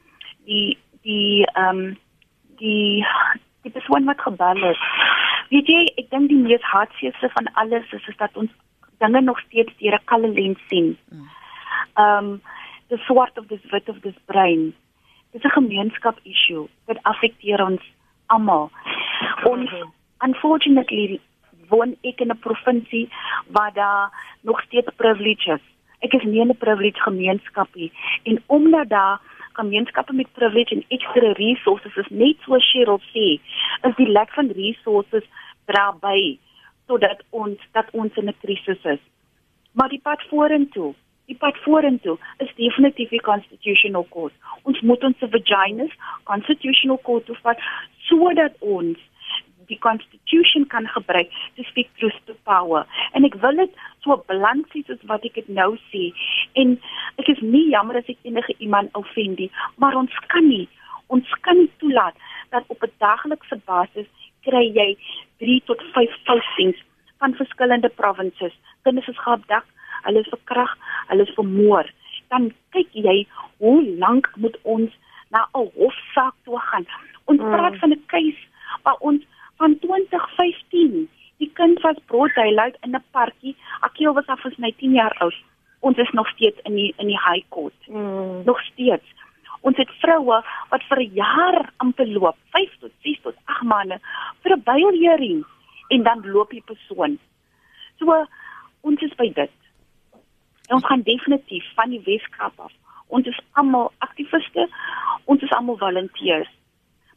[0.46, 1.98] die die ehm um,
[2.60, 3.06] die
[3.62, 4.82] die persoon wat gebel het.
[5.50, 8.52] Weet jy, ek dink die mees hartseerste van alles is is dat ons
[9.04, 10.98] dinge nog steeds deur 'n kalle lens sien.
[11.96, 12.42] Ehm um,
[12.90, 14.74] the swart of this wit of this brain.
[15.32, 17.82] Dit is 'n gemeenskap issue wat affekteer ons
[18.28, 18.72] almal.
[19.44, 19.72] Ons
[20.20, 21.20] unfortunately
[21.70, 23.10] woon ek in 'n provinsie
[23.48, 25.62] waar daar nog steeds privileges
[26.00, 27.92] ek is nie in 'n privilege gemeenskap nie
[28.24, 29.20] en omdat daar
[29.60, 33.28] gemeenskappe met privilege en ekstra resources is net so Cheryl sê
[33.90, 35.28] is die lack van resources
[35.72, 36.40] daarbey
[36.88, 39.04] sodat ons dat ons in 'n krisis is.
[39.78, 40.94] Maar die pad vorentoe
[41.30, 44.34] die pad vorentoe is definitief die constitutional court.
[44.64, 45.94] Ons moet ons vaginas
[46.30, 47.62] constitutional court toevat
[48.08, 48.98] sodat ons
[49.70, 52.86] die constitution kan gebruik to speak truth to power.
[53.14, 53.72] En ek wil dit
[54.04, 56.10] so balansie soos wat ek dit nou sê.
[56.62, 56.76] En
[57.22, 60.68] ek is nie jammer as ek enige iemand offendie maar ons kan nie
[61.10, 62.16] ons kan nie toelaat
[62.54, 64.08] dat op 'n daglikse basis
[64.46, 64.90] kry jy
[65.38, 66.80] 3 tot 5 postings
[67.20, 68.54] van verskillende provinces.
[68.84, 69.66] Kinders is geabdak
[70.06, 71.86] hulle is verkrag hulle is vermoor.
[72.28, 74.92] Dan kyk jy hoe lank moet ons
[75.30, 76.86] na 'n hofsaak toe gaan.
[77.26, 77.52] Ons mm.
[77.52, 78.44] praat van 'n case
[78.84, 79.24] waar ons
[79.60, 81.10] van 2015.
[81.38, 83.56] Die kind was brood daylight in 'n parkie.
[83.80, 85.36] Akeel was af as my 10 jaar oud.
[85.80, 87.80] Ons is nog steeds in die in die high court.
[87.88, 88.42] Mm.
[88.46, 89.08] Nog steeds.
[89.62, 94.00] Ons het vroue wat vir 'n jaar amper loop, 5 tot 6 tot 8 maande
[94.42, 95.46] vir 'n bailhearing
[95.88, 97.20] en dan loop die persoon.
[97.98, 98.26] So
[98.82, 99.52] ons is by dit.
[100.68, 102.74] En ons gaan definitief van die Weskaap af.
[103.08, 104.70] Ons is almal aktiviste.
[105.26, 106.50] Ons is almal volunteers.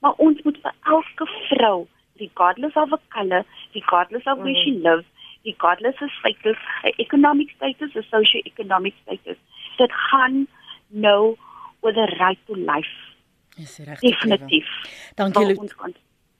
[0.01, 1.87] Maar ons moet vir elke vrou
[2.21, 3.45] regardless of a color,
[3.75, 4.65] regardless of where mm.
[4.65, 5.05] she lives,
[5.45, 6.57] regardless of status,
[6.99, 9.39] economic status, a socio-economic status,
[9.79, 10.47] that gaan
[10.91, 11.37] nou
[11.83, 12.95] with a right to life.
[13.57, 14.65] Yes, Definitief.
[15.17, 15.45] Dankie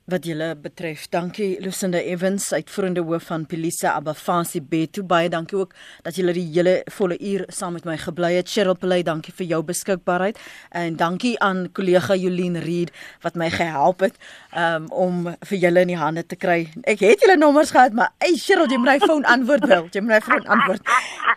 [0.05, 1.05] wat julle betref.
[1.09, 5.03] Dankie Lucinda Evans, uitvoerende hoof van Police Abafasi Betu.
[5.03, 5.73] Baie dankie ook
[6.03, 8.51] dat julle die hele volle uur saam met my gebly het.
[8.51, 10.39] Cheryl Pelay, dankie vir jou beskikbaarheid
[10.75, 12.91] en dankie aan kollega Jolien Reed
[13.23, 14.19] wat my gehelp het
[14.57, 16.65] um, om vir julle in die hande te kry.
[16.83, 19.87] Ek het julle nommers gehad, maar ey Cheryl, jy moet my foon antwoord wil.
[19.93, 20.93] Jy moet my foon antwoord.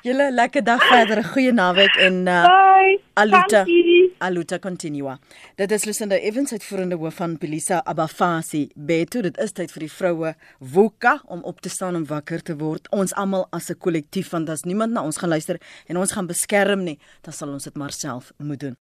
[0.07, 2.99] Julle lekker dag verder, 'n goeie naweek en uh, Bye.
[3.15, 3.65] Aluta.
[4.19, 5.19] Aluta continua.
[5.57, 9.85] Dit is Lucinda Evans uitvoerende hoof van Police Abafasi Lucy Beto, dit is tyd vir
[9.85, 10.33] die vroue
[10.73, 12.89] woeka om op te staan en wakker te word.
[12.91, 16.27] Ons almal as 'n kollektief want as niemand na ons gaan luister en ons gaan
[16.27, 18.77] beskerm nie, dan sal ons dit maar self moet doen.